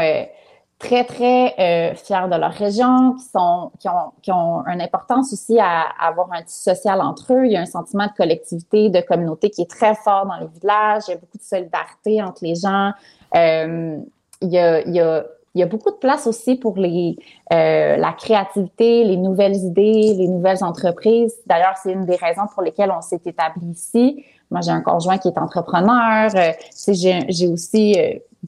très, 0.79 1.05
très 1.05 1.55
euh, 1.59 1.95
fiers 1.95 2.29
de 2.31 2.37
leur 2.37 2.53
région, 2.53 3.15
qui, 3.15 3.25
sont, 3.25 3.71
qui, 3.79 3.89
ont, 3.89 4.13
qui 4.23 4.33
ont 4.33 4.67
une 4.67 4.81
importance 4.81 5.33
aussi 5.33 5.59
à, 5.59 5.85
avoir 6.01 6.33
un 6.33 6.43
tissu 6.43 6.63
social 6.63 7.01
entre 7.01 7.33
eux. 7.33 7.47
Il 7.47 7.53
y 7.53 7.57
a 7.57 7.61
un 7.61 7.67
sentiment 7.67 8.07
de 8.07 8.13
collectivité, 8.17 8.91
de 8.91 9.01
communauté 9.01 9.51
qui 9.51 9.63
est 9.63 9.71
très 9.71 9.95
fort 9.95 10.27
dans 10.27 10.37
les 10.37 10.49
villages. 10.61 11.05
Il 11.09 11.13
y 11.13 11.15
a 11.15 11.19
beaucoup 11.19 11.39
de 11.39 11.43
solidarité 11.43 12.23
entre 12.23 12.45
les 12.45 12.55
gens. 12.55 12.93
Euh, 13.37 13.99
il, 14.41 14.53
y 14.53 14.59
a, 14.59 14.81
il, 14.83 14.95
y 15.55 15.63
a, 15.63 15.67
beaucoup 15.67 15.91
de 15.91 15.97
place 15.97 16.27
aussi 16.27 16.57
pour 16.57 16.77
les, 16.77 17.17
euh, 17.53 17.97
la 17.97 18.13
créativité, 18.13 19.05
les 19.05 19.17
nouvelles 19.17 19.57
idées, 19.57 20.15
les 20.15 20.29
nouvelles 20.29 20.63
entreprises. 20.63 21.35
D'ailleurs, 21.47 21.77
c'est 21.83 21.93
une 21.93 22.05
des 22.05 22.17
raisons 22.17 22.47
pour 22.53 22.63
lesquelles 22.63 22.93
on 22.97 23.01
s'est 23.01 23.23
établi 23.25 23.71
ici. 23.71 24.25
Moi, 24.51 24.61
j'ai 24.61 24.73
un 24.73 24.83
conjoint 24.83 25.19
qui 25.19 25.29
est 25.29 25.39
entrepreneur. 25.39 26.29
J'ai 26.87 27.49
aussi 27.49 27.97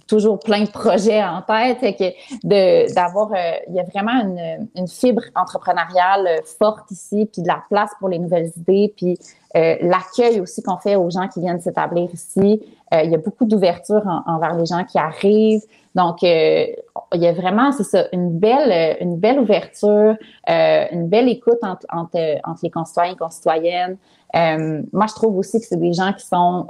toujours 0.06 0.38
plein 0.38 0.64
de 0.64 0.70
projets 0.70 1.22
en 1.22 1.42
tête. 1.42 1.80
que 1.80 2.12
de 2.46 2.94
d'avoir, 2.94 3.32
euh, 3.32 3.52
il 3.68 3.74
y 3.74 3.80
a 3.80 3.84
vraiment 3.84 4.12
une, 4.12 4.68
une, 4.74 4.88
fibre 4.88 5.22
entrepreneuriale 5.34 6.40
forte 6.58 6.90
ici, 6.90 7.28
puis 7.32 7.42
de 7.42 7.48
la 7.48 7.62
place 7.68 7.90
pour 7.98 8.08
les 8.08 8.18
nouvelles 8.18 8.50
idées, 8.56 8.92
puis 8.96 9.18
euh, 9.56 9.76
l'accueil 9.80 10.40
aussi 10.40 10.62
qu'on 10.62 10.76
fait 10.78 10.96
aux 10.96 11.10
gens 11.10 11.28
qui 11.28 11.40
viennent 11.40 11.60
s'établir 11.60 12.08
ici. 12.12 12.60
Euh, 12.94 13.02
il 13.02 13.10
y 13.10 13.14
a 13.14 13.18
beaucoup 13.18 13.44
d'ouverture 13.44 14.02
envers 14.26 14.54
les 14.54 14.66
gens 14.66 14.84
qui 14.84 14.98
arrivent. 14.98 15.62
Donc, 15.94 16.22
il 16.22 16.76
y 17.14 17.26
a 17.26 17.32
vraiment, 17.32 17.72
c'est 17.72 17.84
ça, 17.84 18.04
une 18.12 18.38
belle, 18.38 18.98
une 19.00 19.16
belle 19.16 19.40
ouverture, 19.40 20.14
une 20.46 21.08
belle 21.08 21.28
écoute 21.30 21.58
entre, 21.62 21.86
entre, 21.90 22.18
entre 22.44 22.60
les 22.62 22.70
concitoyens 22.70 23.14
et 23.14 23.16
concitoyennes. 23.16 23.96
moi, 24.34 25.06
je 25.08 25.14
trouve 25.14 25.38
aussi 25.38 25.58
que 25.58 25.66
c'est 25.66 25.80
des 25.80 25.94
gens 25.94 26.12
qui 26.12 26.26
sont 26.26 26.66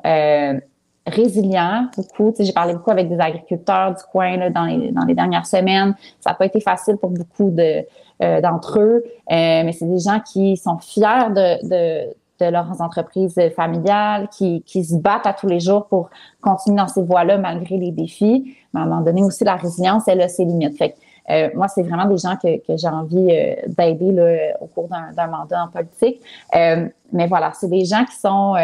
résilient 1.06 1.88
beaucoup. 1.96 2.34
j'ai 2.38 2.52
parlé 2.52 2.74
beaucoup 2.74 2.90
avec 2.90 3.08
des 3.08 3.18
agriculteurs 3.18 3.94
du 3.94 4.02
coin 4.10 4.36
là, 4.36 4.50
dans, 4.50 4.64
les, 4.64 4.90
dans 4.90 5.04
les 5.04 5.14
dernières 5.14 5.46
semaines. 5.46 5.94
Ça 6.20 6.30
n'a 6.30 6.34
pas 6.34 6.46
été 6.46 6.60
facile 6.60 6.96
pour 6.96 7.10
beaucoup 7.10 7.50
de, 7.50 7.84
euh, 8.22 8.40
d'entre 8.40 8.80
eux, 8.80 9.04
euh, 9.04 9.62
mais 9.64 9.72
c'est 9.72 9.86
des 9.86 9.98
gens 10.00 10.20
qui 10.20 10.56
sont 10.56 10.78
fiers 10.78 11.30
de, 11.30 11.68
de, 11.68 12.14
de 12.40 12.50
leurs 12.50 12.80
entreprises 12.80 13.40
familiales, 13.54 14.28
qui, 14.36 14.62
qui 14.62 14.84
se 14.84 14.96
battent 14.96 15.26
à 15.26 15.32
tous 15.32 15.46
les 15.46 15.60
jours 15.60 15.86
pour 15.86 16.10
continuer 16.40 16.78
dans 16.78 16.88
ces 16.88 17.02
voies-là 17.02 17.38
malgré 17.38 17.76
les 17.76 17.92
défis. 17.92 18.56
Mais 18.74 18.80
à 18.80 18.82
un 18.82 18.86
moment 18.86 19.02
donné 19.02 19.22
aussi, 19.22 19.44
la 19.44 19.56
résilience, 19.56 20.08
elle 20.08 20.20
a 20.20 20.28
ses 20.28 20.44
limites. 20.44 20.76
Fait 20.76 20.96
euh, 21.30 21.50
moi, 21.54 21.68
c'est 21.68 21.82
vraiment 21.82 22.06
des 22.06 22.18
gens 22.18 22.36
que, 22.36 22.58
que 22.58 22.76
j'ai 22.76 22.88
envie 22.88 23.28
euh, 23.30 23.54
d'aider 23.66 24.12
là, 24.12 24.56
au 24.60 24.66
cours 24.66 24.88
d'un, 24.88 25.12
d'un 25.12 25.26
mandat 25.26 25.64
en 25.64 25.68
politique. 25.68 26.20
Euh, 26.54 26.88
mais 27.12 27.26
voilà, 27.26 27.52
c'est 27.54 27.68
des 27.68 27.84
gens 27.84 28.04
qui 28.04 28.16
sont 28.16 28.54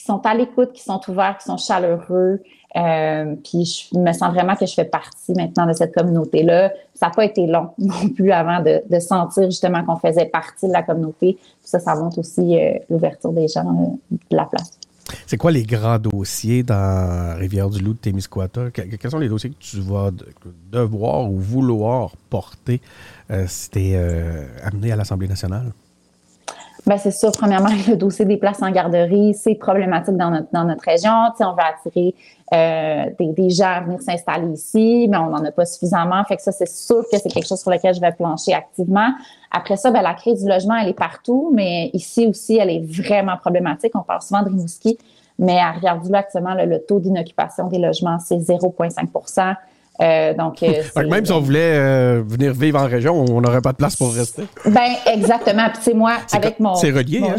qui 0.00 0.06
sont 0.06 0.24
à 0.24 0.34
l'écoute, 0.34 0.72
qui 0.72 0.82
sont 0.82 1.00
ouverts, 1.08 1.36
qui 1.38 1.44
sont 1.44 1.58
chaleureux. 1.58 2.40
Euh, 2.76 3.34
puis 3.44 3.64
je 3.92 3.98
me 3.98 4.12
sens 4.12 4.32
vraiment 4.32 4.56
que 4.56 4.64
je 4.64 4.72
fais 4.72 4.84
partie 4.84 5.32
maintenant 5.34 5.66
de 5.66 5.74
cette 5.74 5.94
communauté-là. 5.94 6.72
Ça 6.94 7.08
n'a 7.08 7.12
pas 7.12 7.26
été 7.26 7.46
long 7.46 7.70
non 7.78 8.08
plus 8.08 8.32
avant 8.32 8.62
de, 8.62 8.98
sentir 8.98 9.44
justement 9.44 9.84
qu'on 9.84 9.96
faisait 9.96 10.24
partie 10.24 10.68
de 10.68 10.72
la 10.72 10.82
communauté. 10.82 11.34
Puis 11.34 11.42
ça, 11.64 11.80
ça 11.80 11.94
montre 11.96 12.18
aussi 12.18 12.58
euh, 12.58 12.78
l'ouverture 12.88 13.32
des 13.32 13.46
gens 13.48 13.68
euh, 13.68 14.16
de 14.30 14.36
la 14.36 14.46
place. 14.46 14.78
C'est 15.26 15.36
quoi 15.36 15.50
les 15.50 15.64
grands 15.64 15.98
dossiers 15.98 16.62
dans 16.62 17.36
Rivière-du-Loup 17.36 17.94
de 17.94 17.98
Témiscouata? 17.98 18.70
Quels 18.70 19.10
sont 19.10 19.18
les 19.18 19.28
dossiers 19.28 19.50
que 19.50 19.58
tu 19.58 19.80
vas 19.80 20.10
devoir 20.72 21.30
ou 21.30 21.36
vouloir 21.36 22.12
porter 22.30 22.80
si 23.46 23.70
tu 23.70 23.80
es 23.80 23.96
amené 24.62 24.92
à 24.92 24.96
l'Assemblée 24.96 25.26
nationale? 25.26 25.72
Ben 26.86 26.96
c'est 26.96 27.10
sûr. 27.10 27.30
Premièrement, 27.32 27.68
le 27.88 27.96
dossier 27.96 28.24
des 28.24 28.36
places 28.36 28.62
en 28.62 28.70
garderie, 28.70 29.34
c'est 29.34 29.54
problématique 29.54 30.16
dans 30.16 30.30
notre, 30.30 30.48
dans 30.52 30.64
notre 30.64 30.82
région. 30.84 31.12
sais, 31.36 31.44
on 31.44 31.52
veut 31.52 31.62
attirer 31.62 32.14
euh, 32.52 33.10
des, 33.18 33.32
des, 33.32 33.50
gens 33.50 33.66
à 33.66 33.80
venir 33.80 34.00
s'installer 34.00 34.48
ici, 34.52 35.06
mais 35.08 35.16
on 35.16 35.30
n'en 35.30 35.44
a 35.44 35.52
pas 35.52 35.66
suffisamment. 35.66 36.24
Fait 36.24 36.36
que 36.36 36.42
ça, 36.42 36.52
c'est 36.52 36.68
sûr 36.68 37.02
que 37.10 37.18
c'est 37.18 37.28
quelque 37.28 37.46
chose 37.46 37.60
sur 37.60 37.70
lequel 37.70 37.94
je 37.94 38.00
vais 38.00 38.12
plancher 38.12 38.54
activement. 38.54 39.10
Après 39.50 39.76
ça, 39.76 39.90
ben, 39.90 40.02
la 40.02 40.14
crise 40.14 40.42
du 40.42 40.48
logement, 40.48 40.76
elle 40.76 40.88
est 40.88 40.94
partout, 40.94 41.50
mais 41.52 41.90
ici 41.92 42.26
aussi, 42.26 42.56
elle 42.56 42.70
est 42.70 42.84
vraiment 42.84 43.36
problématique. 43.36 43.92
On 43.94 44.02
parle 44.02 44.22
souvent 44.22 44.42
de 44.42 44.48
Rimouski, 44.48 44.98
mais 45.38 45.58
à 45.58 45.70
Rivière-du-Loup, 45.72 46.16
actuellement, 46.16 46.54
le, 46.54 46.64
le 46.66 46.80
taux 46.80 46.98
d'inoccupation 46.98 47.68
des 47.68 47.78
logements, 47.78 48.18
c'est 48.18 48.36
0,5 48.36 49.06
euh, 50.02 50.32
donc, 50.32 50.62
euh, 50.62 50.82
même 51.08 51.26
si 51.26 51.32
on 51.32 51.40
voulait 51.40 51.74
euh, 51.74 52.22
venir 52.26 52.52
vivre 52.54 52.80
en 52.80 52.86
région, 52.86 53.14
on 53.14 53.40
n'aurait 53.40 53.60
pas 53.60 53.72
de 53.72 53.76
place 53.76 53.96
pour 53.96 54.12
rester. 54.12 54.44
Ben 54.64 54.92
exactement. 55.06 55.68
Puis 55.68 55.82
c'est 55.82 55.94
moi 55.94 56.12
avec 56.32 56.58
mon. 56.58 56.74
C'est 56.74 56.90
relié. 56.90 57.22
Hein? 57.22 57.36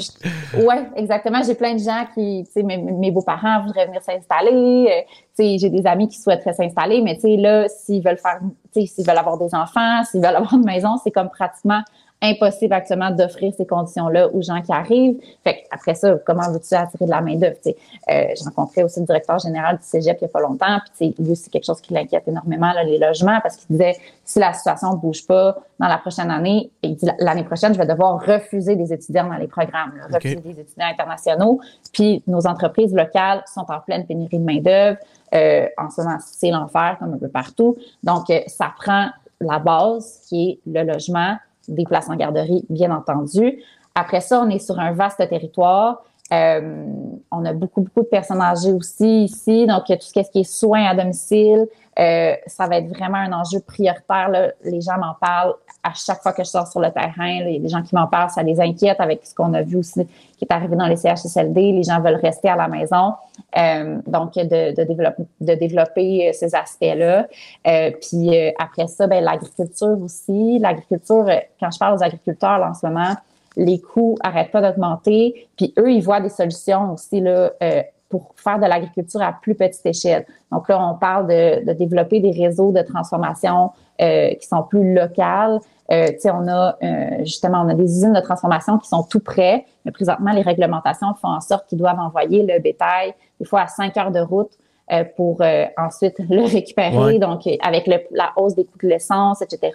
Ouais, 0.59 0.83
exactement. 0.95 1.41
J'ai 1.43 1.55
plein 1.55 1.73
de 1.73 1.79
gens 1.79 2.05
qui, 2.13 2.43
tu 2.45 2.51
sais, 2.51 2.63
mes, 2.63 2.77
mes 2.77 3.09
beaux-parents 3.09 3.63
voudraient 3.65 3.87
venir 3.87 4.01
s'installer. 4.03 5.05
tu 5.35 5.43
sais, 5.43 5.57
j'ai 5.57 5.69
des 5.69 5.87
amis 5.87 6.07
qui 6.07 6.19
souhaiteraient 6.19 6.53
s'installer, 6.53 7.01
mais 7.01 7.15
tu 7.15 7.21
sais 7.21 7.37
là, 7.37 7.67
s'ils 7.67 8.03
veulent 8.03 8.19
faire, 8.19 8.39
tu 8.73 8.81
sais, 8.81 8.85
s'ils 8.85 9.07
veulent 9.07 9.17
avoir 9.17 9.39
des 9.39 9.55
enfants, 9.55 10.03
s'ils 10.03 10.21
veulent 10.21 10.35
avoir 10.35 10.53
une 10.53 10.65
maison, 10.65 10.97
c'est 11.03 11.11
comme 11.11 11.29
pratiquement 11.29 11.81
impossible 12.21 12.73
actuellement 12.73 13.11
d'offrir 13.11 13.53
ces 13.55 13.65
conditions-là 13.65 14.29
aux 14.29 14.41
gens 14.41 14.61
qui 14.61 14.71
arrivent. 14.71 15.17
Fait 15.43 15.63
après 15.71 15.95
ça, 15.95 16.15
comment 16.25 16.51
veux-tu 16.51 16.73
attirer 16.75 17.05
de 17.05 17.09
la 17.09 17.21
main-d'œuvre? 17.21 17.57
Euh, 17.65 17.71
j'ai 18.07 18.45
rencontré 18.45 18.83
aussi 18.83 18.99
le 18.99 19.05
directeur 19.05 19.39
général 19.39 19.77
du 19.77 19.83
Cégep 19.83 20.17
il 20.21 20.25
n'y 20.25 20.29
a 20.29 20.31
pas 20.31 20.41
longtemps, 20.41 20.77
puis 20.95 21.15
lui, 21.17 21.35
c'est 21.35 21.49
quelque 21.49 21.65
chose 21.65 21.81
qui 21.81 21.93
l'inquiète 21.93 22.27
énormément, 22.27 22.71
là, 22.73 22.83
les 22.83 22.99
logements, 22.99 23.39
parce 23.41 23.57
qu'il 23.57 23.75
disait 23.75 23.95
si 24.23 24.39
la 24.39 24.53
situation 24.53 24.93
ne 24.93 24.97
bouge 24.97 25.25
pas 25.25 25.57
dans 25.79 25.87
la 25.87 25.97
prochaine 25.97 26.29
année, 26.29 26.69
il 26.83 26.95
dit 26.95 27.07
l'année 27.19 27.43
prochaine, 27.43 27.73
je 27.73 27.79
vais 27.79 27.87
devoir 27.87 28.23
refuser 28.23 28.75
des 28.75 28.93
étudiants 28.93 29.27
dans 29.27 29.37
les 29.37 29.47
programmes, 29.47 29.93
refuser 30.13 30.35
des 30.35 30.59
étudiants 30.59 30.87
internationaux. 30.91 31.59
Puis 31.91 32.23
nos 32.27 32.45
entreprises 32.45 32.93
locales 32.93 33.43
sont 33.51 33.65
en 33.67 33.79
pleine 33.79 34.05
pénurie 34.05 34.37
de 34.37 34.43
main-d'œuvre. 34.43 34.97
Euh, 35.33 35.65
en 35.77 35.89
ce 35.89 36.01
moment, 36.01 36.17
c'est 36.19 36.51
l'enfer 36.51 36.97
comme 36.99 37.13
un 37.13 37.17
peu 37.17 37.29
partout. 37.29 37.77
Donc, 38.03 38.29
euh, 38.29 38.41
ça 38.47 38.71
prend 38.77 39.09
la 39.39 39.59
base 39.59 40.21
qui 40.27 40.51
est 40.51 40.59
le 40.69 40.83
logement, 40.83 41.35
des 41.67 41.85
places 41.85 42.09
en 42.09 42.15
garderie, 42.15 42.65
bien 42.69 42.95
entendu. 42.95 43.63
Après 43.95 44.21
ça, 44.21 44.41
on 44.41 44.49
est 44.49 44.59
sur 44.59 44.79
un 44.79 44.93
vaste 44.93 45.27
territoire. 45.27 46.03
Euh, 46.31 46.85
on 47.29 47.45
a 47.45 47.53
beaucoup, 47.53 47.81
beaucoup 47.81 48.01
de 48.01 48.07
personnes 48.07 48.41
âgées 48.41 48.71
aussi 48.71 49.25
ici. 49.25 49.65
Donc, 49.67 49.85
tout 49.85 49.95
ce 49.99 50.31
qui 50.31 50.39
est 50.39 50.43
soins 50.43 50.85
à 50.85 50.95
domicile, 50.95 51.67
euh, 51.99 52.33
ça 52.47 52.67
va 52.67 52.77
être 52.77 52.87
vraiment 52.87 53.17
un 53.17 53.33
enjeu 53.33 53.59
prioritaire. 53.59 54.29
Là. 54.29 54.51
Les 54.63 54.79
gens 54.79 54.97
m'en 54.97 55.13
parlent 55.19 55.55
à 55.83 55.93
chaque 55.93 56.21
fois 56.21 56.31
que 56.31 56.43
je 56.43 56.49
sors 56.49 56.67
sur 56.67 56.79
le 56.79 56.89
terrain. 56.91 57.43
Les 57.43 57.67
gens 57.67 57.81
qui 57.81 57.95
m'en 57.95 58.07
parlent, 58.07 58.29
ça 58.29 58.43
les 58.43 58.61
inquiète 58.61 58.99
avec 59.01 59.25
ce 59.25 59.35
qu'on 59.35 59.53
a 59.53 59.61
vu 59.61 59.77
aussi 59.77 60.05
qui 60.37 60.45
est 60.45 60.53
arrivé 60.53 60.75
dans 60.75 60.87
les 60.87 60.95
CHSLD. 60.95 61.73
Les 61.73 61.83
gens 61.83 61.99
veulent 61.99 62.19
rester 62.21 62.49
à 62.49 62.55
la 62.55 62.69
maison. 62.69 63.13
Euh, 63.57 63.97
donc, 64.07 64.35
de, 64.35 64.73
de, 64.73 64.83
développer, 64.83 65.23
de 65.41 65.55
développer 65.55 66.31
ces 66.33 66.55
aspects-là. 66.55 67.27
Euh, 67.67 67.91
puis 68.01 68.53
après 68.57 68.87
ça, 68.87 69.07
ben, 69.07 69.21
l'agriculture 69.23 69.97
aussi. 70.01 70.59
L'agriculture, 70.59 71.25
quand 71.59 71.71
je 71.71 71.77
parle 71.77 71.97
aux 71.97 72.03
agriculteurs 72.03 72.61
en 72.63 72.73
ce 72.73 72.85
moment, 72.85 73.15
les 73.55 73.79
coûts 73.79 74.17
arrêtent 74.21 74.51
pas 74.51 74.61
d'augmenter, 74.61 75.47
puis 75.57 75.73
eux, 75.77 75.91
ils 75.91 76.01
voient 76.01 76.21
des 76.21 76.29
solutions 76.29 76.93
aussi 76.93 77.19
là, 77.21 77.51
euh, 77.61 77.81
pour 78.09 78.33
faire 78.35 78.59
de 78.59 78.65
l'agriculture 78.65 79.21
à 79.21 79.33
plus 79.33 79.55
petite 79.55 79.85
échelle. 79.85 80.25
Donc 80.51 80.67
là, 80.67 80.85
on 80.85 80.95
parle 80.95 81.27
de, 81.27 81.65
de 81.65 81.73
développer 81.73 82.19
des 82.19 82.31
réseaux 82.31 82.71
de 82.71 82.81
transformation 82.81 83.71
euh, 84.01 84.33
qui 84.35 84.47
sont 84.47 84.63
plus 84.63 84.93
locales. 84.93 85.59
Euh, 85.91 86.07
on 86.25 86.47
a 86.47 86.77
euh, 86.83 87.19
justement, 87.19 87.61
on 87.65 87.69
a 87.69 87.73
des 87.73 87.83
usines 87.83 88.13
de 88.13 88.19
transformation 88.19 88.77
qui 88.77 88.87
sont 88.87 89.03
tout 89.03 89.19
près, 89.19 89.65
mais 89.85 89.91
présentement, 89.91 90.31
les 90.31 90.41
réglementations 90.41 91.13
font 91.15 91.29
en 91.29 91.41
sorte 91.41 91.67
qu'ils 91.67 91.77
doivent 91.77 91.99
envoyer 91.99 92.43
le 92.43 92.59
bétail 92.59 93.13
des 93.39 93.45
fois 93.45 93.61
à 93.61 93.67
cinq 93.67 93.97
heures 93.97 94.11
de 94.11 94.19
route 94.19 94.51
euh, 94.91 95.03
pour 95.15 95.41
euh, 95.41 95.65
ensuite 95.77 96.15
le 96.29 96.43
récupérer. 96.43 97.19
Donc, 97.19 97.47
avec 97.61 97.87
la 97.87 98.31
hausse 98.35 98.55
des 98.55 98.65
coûts 98.65 98.79
de 98.83 98.87
l'essence, 98.87 99.41
etc., 99.41 99.71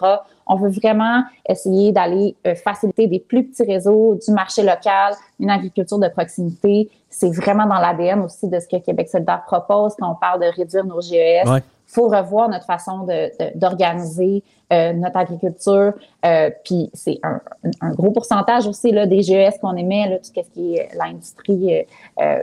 on 0.46 0.56
veut 0.56 0.70
vraiment 0.70 1.22
essayer 1.48 1.90
d'aller 1.90 2.36
faciliter 2.62 3.08
des 3.08 3.18
plus 3.18 3.44
petits 3.44 3.64
réseaux, 3.64 4.14
du 4.14 4.30
marché 4.32 4.62
local, 4.62 5.14
une 5.40 5.50
agriculture 5.50 5.98
de 5.98 6.08
proximité. 6.08 6.88
C'est 7.10 7.34
vraiment 7.34 7.66
dans 7.66 7.78
l'ADN 7.78 8.20
aussi 8.20 8.48
de 8.48 8.60
ce 8.60 8.68
que 8.68 8.76
Québec 8.76 9.08
solidaire 9.08 9.42
propose 9.44 9.94
quand 9.98 10.08
on 10.08 10.14
parle 10.14 10.40
de 10.40 10.46
réduire 10.46 10.84
nos 10.84 11.00
GES. 11.00 11.48
Il 11.88 11.92
faut 11.92 12.08
revoir 12.08 12.48
notre 12.48 12.66
façon 12.66 13.06
d'organiser 13.54 14.44
euh, 14.72 14.92
notre 14.94 15.18
agriculture. 15.18 15.92
Euh, 16.24 16.50
puis 16.64 16.90
c'est 16.92 17.20
un, 17.22 17.40
un, 17.80 17.92
gros 17.92 18.10
pourcentage 18.10 18.66
aussi 18.66 18.90
là, 18.90 19.06
des 19.06 19.22
GES 19.22 19.60
qu'on 19.60 19.76
émet, 19.76 20.08
là, 20.08 20.16
tout 20.16 20.24
ce 20.34 20.40
qui 20.52 20.74
est 20.74 20.88
l'industrie 20.96 21.86
euh, 22.20 22.42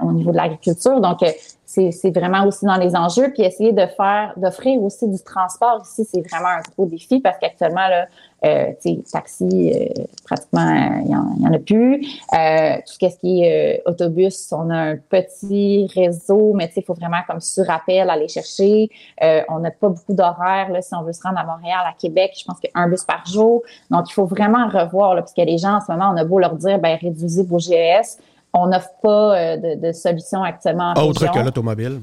au 0.00 0.12
niveau 0.12 0.30
de 0.30 0.36
l'agriculture. 0.36 1.00
Donc, 1.00 1.18
c'est 1.74 2.10
vraiment 2.10 2.46
aussi 2.46 2.64
dans 2.64 2.76
les 2.76 2.94
enjeux. 2.94 3.32
Puis 3.32 3.42
essayer 3.42 3.72
de 3.72 3.86
faire, 3.86 4.32
d'offrir 4.36 4.80
aussi 4.82 5.08
du 5.08 5.22
transport 5.22 5.82
ici, 5.84 6.06
c'est 6.10 6.26
vraiment 6.28 6.48
un 6.48 6.62
gros 6.74 6.86
défi 6.86 7.20
parce 7.20 7.38
qu'actuellement, 7.38 7.88
là, 7.88 8.06
euh, 8.44 8.72
taxi, 9.10 9.72
euh, 9.74 10.02
pratiquement, 10.24 11.00
il 11.00 11.08
n'y 11.08 11.46
en, 11.46 11.52
a 11.52 11.58
plus. 11.58 12.06
Euh, 12.34 12.76
tout 12.86 13.10
ce 13.10 13.18
qui 13.18 13.42
est 13.42 13.80
euh, 13.86 13.90
autobus, 13.90 14.52
on 14.52 14.70
a 14.70 14.76
un 14.76 14.96
petit 14.96 15.88
réseau, 15.94 16.52
mais 16.54 16.70
il 16.76 16.82
faut 16.82 16.94
vraiment 16.94 17.20
comme 17.26 17.40
sur 17.40 17.68
appel 17.70 18.10
aller 18.10 18.28
chercher. 18.28 18.90
Euh, 19.22 19.42
on 19.48 19.60
n'a 19.60 19.70
pas 19.70 19.88
beaucoup 19.88 20.12
d'horaires 20.12 20.70
si 20.82 20.94
on 20.94 21.02
veut 21.02 21.12
se 21.12 21.22
rendre 21.22 21.38
à 21.38 21.44
Montréal, 21.44 21.80
à 21.86 21.94
Québec. 21.98 22.34
Je 22.38 22.44
pense 22.44 22.58
qu'un 22.60 22.88
bus 22.88 23.04
par 23.04 23.24
jour. 23.26 23.62
Donc, 23.90 24.10
il 24.10 24.12
faut 24.12 24.26
vraiment 24.26 24.68
revoir, 24.68 25.14
là, 25.14 25.22
parce 25.22 25.34
que 25.34 25.42
les 25.42 25.58
gens, 25.58 25.76
en 25.76 25.80
ce 25.80 25.90
moment, 25.90 26.12
on 26.12 26.16
a 26.16 26.24
beau 26.24 26.38
leur 26.38 26.54
dire, 26.56 26.78
ben 26.78 26.98
réduisez 27.00 27.44
vos 27.44 27.58
GES 27.58 28.18
on 28.54 28.68
n'offre 28.68 28.90
pas 29.02 29.36
euh, 29.36 29.56
de, 29.56 29.86
de 29.86 29.92
solution 29.92 30.42
actuellement 30.42 30.94
en 30.96 31.02
Autre 31.02 31.30
que 31.30 31.38
l'automobile. 31.40 32.00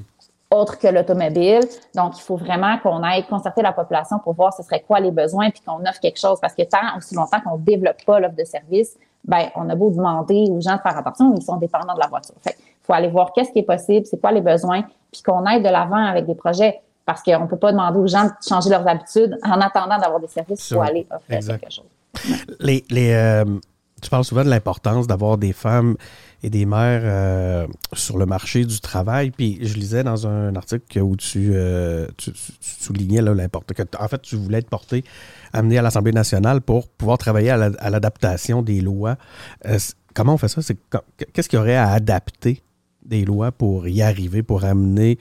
Autre 0.50 0.78
que 0.78 0.86
l'automobile. 0.86 1.60
Donc, 1.94 2.18
il 2.18 2.20
faut 2.20 2.36
vraiment 2.36 2.76
qu'on 2.78 3.02
aille 3.02 3.24
concerter 3.26 3.62
la 3.62 3.72
population 3.72 4.18
pour 4.18 4.34
voir 4.34 4.52
ce 4.52 4.62
serait 4.62 4.84
quoi 4.86 5.00
les 5.00 5.10
besoins 5.10 5.48
puis 5.50 5.62
qu'on 5.66 5.80
offre 5.80 5.98
quelque 6.00 6.20
chose. 6.20 6.38
Parce 6.40 6.54
que 6.54 6.62
tant 6.62 6.96
aussi 6.98 7.14
longtemps 7.14 7.40
qu'on 7.40 7.56
ne 7.56 7.64
développe 7.64 8.04
pas 8.04 8.20
l'offre 8.20 8.36
de 8.36 8.44
service, 8.44 8.96
ben, 9.24 9.46
on 9.56 9.68
a 9.70 9.74
beau 9.74 9.90
demander 9.90 10.48
aux 10.50 10.60
gens 10.60 10.76
de 10.76 10.80
faire 10.82 10.98
attention, 10.98 11.32
ils 11.34 11.42
sont 11.42 11.56
dépendants 11.56 11.94
de 11.94 12.00
la 12.00 12.08
voiture. 12.08 12.34
Fait 12.42 12.56
il 12.58 12.84
faut 12.84 12.92
aller 12.92 13.08
voir 13.08 13.32
qu'est-ce 13.32 13.52
qui 13.52 13.60
est 13.60 13.64
possible, 13.64 14.04
c'est 14.06 14.20
quoi 14.20 14.32
les 14.32 14.40
besoins, 14.40 14.82
puis 15.12 15.22
qu'on 15.22 15.46
aille 15.46 15.62
de 15.62 15.68
l'avant 15.68 16.04
avec 16.04 16.26
des 16.26 16.34
projets. 16.34 16.80
Parce 17.06 17.22
qu'on 17.22 17.40
ne 17.40 17.46
peut 17.46 17.56
pas 17.56 17.72
demander 17.72 17.98
aux 17.98 18.06
gens 18.06 18.24
de 18.24 18.30
changer 18.46 18.70
leurs 18.70 18.86
habitudes 18.86 19.38
en 19.44 19.60
attendant 19.60 19.98
d'avoir 19.98 20.20
des 20.20 20.28
services. 20.28 20.72
Faut 20.72 20.80
aller 20.80 21.06
offrir 21.10 21.58
quelque 21.58 21.72
chose. 21.72 21.86
Les, 22.60 22.84
les, 22.90 23.12
euh, 23.12 23.44
tu 24.02 24.10
parles 24.10 24.24
souvent 24.24 24.44
de 24.44 24.50
l'importance 24.50 25.06
d'avoir 25.06 25.38
des 25.38 25.52
femmes 25.52 25.96
et 26.42 26.50
des 26.50 26.66
mères 26.66 27.02
euh, 27.04 27.66
sur 27.92 28.18
le 28.18 28.26
marché 28.26 28.64
du 28.64 28.80
travail. 28.80 29.30
Puis 29.30 29.58
je 29.62 29.74
lisais 29.74 30.02
dans 30.02 30.26
un 30.26 30.54
article 30.56 31.00
où 31.00 31.16
tu, 31.16 31.52
euh, 31.54 32.08
soulignais 32.60 33.22
l'importance 33.22 33.76
que 33.76 33.82
en 33.98 34.08
fait 34.08 34.20
tu 34.22 34.36
voulais 34.36 34.58
être 34.58 34.68
porté, 34.68 35.04
amené 35.52 35.78
à 35.78 35.82
l'Assemblée 35.82 36.12
nationale 36.12 36.60
pour 36.60 36.88
pouvoir 36.88 37.18
travailler 37.18 37.50
à 37.50 37.90
l'adaptation 37.90 38.62
des 38.62 38.80
lois. 38.80 39.16
Euh, 39.66 39.78
comment 40.14 40.34
on 40.34 40.38
fait 40.38 40.48
ça? 40.48 40.60
Qu'est-ce 41.32 41.48
qu'il 41.48 41.58
y 41.58 41.62
aurait 41.62 41.76
à 41.76 41.92
adapter 41.92 42.62
des 43.04 43.24
lois 43.24 43.52
pour 43.52 43.86
y 43.86 44.02
arriver, 44.02 44.42
pour 44.42 44.64
amener 44.64 45.18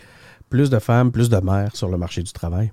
plus 0.49 0.69
de 0.69 0.79
femmes, 0.79 1.11
plus 1.11 1.29
de 1.29 1.37
mères 1.37 1.75
sur 1.75 1.89
le 1.89 1.97
marché 1.97 2.23
du 2.23 2.31
travail? 2.31 2.71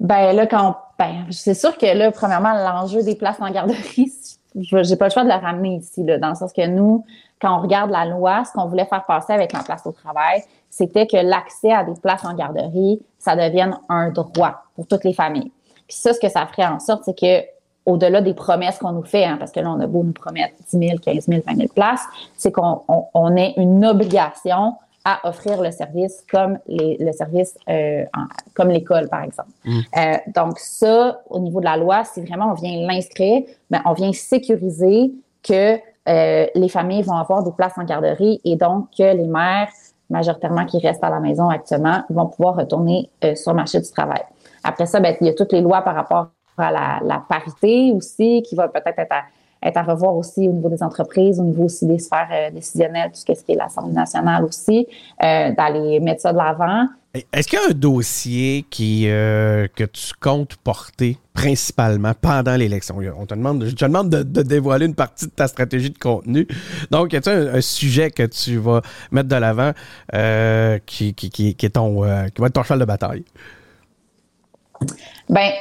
Ben 0.00 0.32
là, 0.32 0.46
quand 0.48 0.76
ben, 0.98 1.26
c'est 1.30 1.54
sûr 1.54 1.78
que 1.78 1.86
là, 1.86 2.10
premièrement, 2.10 2.54
l'enjeu 2.54 3.02
des 3.02 3.14
places 3.14 3.40
en 3.40 3.50
garderie, 3.50 4.12
j'ai 4.54 4.96
pas 4.96 5.06
le 5.06 5.10
choix 5.10 5.24
de 5.24 5.28
le 5.28 5.34
ramener 5.34 5.76
ici, 5.76 6.04
là, 6.04 6.18
dans 6.18 6.30
le 6.30 6.34
sens 6.34 6.52
que 6.52 6.66
nous, 6.66 7.04
quand 7.40 7.58
on 7.58 7.62
regarde 7.62 7.90
la 7.90 8.04
loi, 8.04 8.44
ce 8.44 8.52
qu'on 8.52 8.66
voulait 8.66 8.86
faire 8.86 9.04
passer 9.04 9.32
avec 9.32 9.52
la 9.52 9.62
place 9.62 9.86
au 9.86 9.92
travail, 9.92 10.42
c'était 10.70 11.06
que 11.06 11.16
l'accès 11.16 11.72
à 11.72 11.84
des 11.84 11.94
places 12.00 12.24
en 12.24 12.34
garderie, 12.34 13.00
ça 13.18 13.36
devienne 13.36 13.78
un 13.88 14.10
droit 14.10 14.64
pour 14.74 14.86
toutes 14.86 15.04
les 15.04 15.12
familles. 15.12 15.52
Puis 15.86 15.96
ça, 15.96 16.14
ce 16.14 16.20
que 16.20 16.28
ça 16.28 16.46
ferait 16.46 16.66
en 16.66 16.78
sorte, 16.78 17.02
c'est 17.04 17.18
que 17.18 17.44
au-delà 17.84 18.20
des 18.20 18.34
promesses 18.34 18.78
qu'on 18.78 18.92
nous 18.92 19.02
fait, 19.02 19.24
hein, 19.24 19.36
parce 19.38 19.50
que 19.50 19.60
là, 19.60 19.70
on 19.70 19.80
a 19.80 19.86
beau 19.86 20.02
nous 20.04 20.12
promettre 20.12 20.54
10 20.70 20.78
000, 20.78 20.98
15 20.98 21.26
000, 21.26 21.42
20 21.46 21.56
000 21.56 21.68
places, 21.74 22.04
c'est 22.36 22.52
qu'on 22.52 22.82
on, 22.88 23.36
ait 23.36 23.54
une 23.56 23.84
obligation 23.84 24.76
à 25.04 25.28
offrir 25.28 25.60
le 25.60 25.70
service 25.70 26.24
comme 26.30 26.58
les, 26.66 26.96
le 26.98 27.12
service 27.12 27.56
euh, 27.68 28.04
comme 28.54 28.70
l'école 28.70 29.08
par 29.08 29.22
exemple. 29.22 29.50
Mm. 29.64 29.80
Euh, 29.96 30.16
donc 30.34 30.58
ça, 30.58 31.20
au 31.28 31.38
niveau 31.40 31.60
de 31.60 31.64
la 31.64 31.76
loi, 31.76 32.04
si 32.04 32.20
vraiment 32.20 32.50
on 32.50 32.54
vient 32.54 32.86
l'inscrire, 32.86 33.42
ben 33.70 33.82
on 33.84 33.92
vient 33.92 34.12
sécuriser 34.12 35.12
que 35.42 35.76
euh, 36.08 36.46
les 36.54 36.68
familles 36.68 37.02
vont 37.02 37.16
avoir 37.16 37.42
des 37.42 37.52
places 37.52 37.76
en 37.76 37.84
garderie 37.84 38.40
et 38.44 38.56
donc 38.56 38.88
que 38.96 39.02
les 39.02 39.26
mères 39.26 39.68
majoritairement 40.10 40.66
qui 40.66 40.78
restent 40.78 41.04
à 41.04 41.10
la 41.10 41.20
maison 41.20 41.48
actuellement 41.48 42.02
vont 42.10 42.26
pouvoir 42.26 42.56
retourner 42.56 43.10
euh, 43.24 43.34
sur 43.34 43.52
le 43.52 43.56
marché 43.56 43.80
du 43.80 43.90
travail. 43.90 44.22
Après 44.62 44.86
ça, 44.86 45.00
ben, 45.00 45.16
il 45.20 45.26
y 45.26 45.30
a 45.30 45.34
toutes 45.34 45.52
les 45.52 45.60
lois 45.60 45.82
par 45.82 45.94
rapport 45.94 46.28
à 46.58 46.70
la, 46.70 47.00
la 47.02 47.24
parité 47.26 47.92
aussi 47.92 48.42
qui 48.42 48.54
va 48.54 48.68
peut-être 48.68 48.98
être 48.98 49.12
à 49.12 49.22
être 49.62 49.76
à 49.76 49.82
revoir 49.82 50.16
aussi 50.16 50.48
au 50.48 50.52
niveau 50.52 50.68
des 50.68 50.82
entreprises, 50.82 51.38
au 51.38 51.44
niveau 51.44 51.64
aussi 51.64 51.86
des 51.86 51.98
sphères 51.98 52.28
euh, 52.32 52.50
décisionnelles, 52.50 53.10
tout 53.12 53.34
ce 53.34 53.44
qui 53.44 53.52
est 53.52 53.56
l'Assemblée 53.56 53.94
nationale 53.94 54.44
aussi, 54.44 54.86
euh, 55.22 55.52
d'aller 55.52 56.00
mettre 56.00 56.22
ça 56.22 56.32
de 56.32 56.38
l'avant. 56.38 56.88
Est-ce 57.32 57.46
qu'il 57.46 57.58
y 57.58 57.62
a 57.62 57.66
un 57.68 57.74
dossier 57.74 58.64
qui, 58.70 59.04
euh, 59.06 59.68
que 59.76 59.84
tu 59.84 60.14
comptes 60.18 60.56
porter 60.56 61.18
principalement 61.34 62.12
pendant 62.18 62.56
l'élection? 62.56 62.96
On 63.18 63.26
te 63.26 63.34
demande, 63.34 63.66
je 63.66 63.74
te 63.74 63.84
demande 63.84 64.08
de, 64.08 64.42
dévoiler 64.42 64.86
une 64.86 64.94
partie 64.94 65.26
de 65.26 65.30
ta 65.30 65.46
stratégie 65.46 65.90
de 65.90 65.98
contenu. 65.98 66.48
Donc, 66.90 67.12
y 67.12 67.16
a-t-il 67.16 67.50
un, 67.54 67.60
sujet 67.60 68.10
que 68.10 68.22
tu 68.22 68.56
vas 68.56 68.80
mettre 69.10 69.28
de 69.28 69.36
l'avant 69.36 69.72
qui, 70.86 71.12
qui, 71.12 71.30
qui, 71.30 71.66
est 71.66 71.70
ton, 71.70 72.02
qui 72.30 72.40
va 72.40 72.46
être 72.46 72.54
ton 72.54 72.62
cheval 72.62 72.78
de 72.78 72.84
bataille? 72.86 73.24
Ben, 75.28 75.52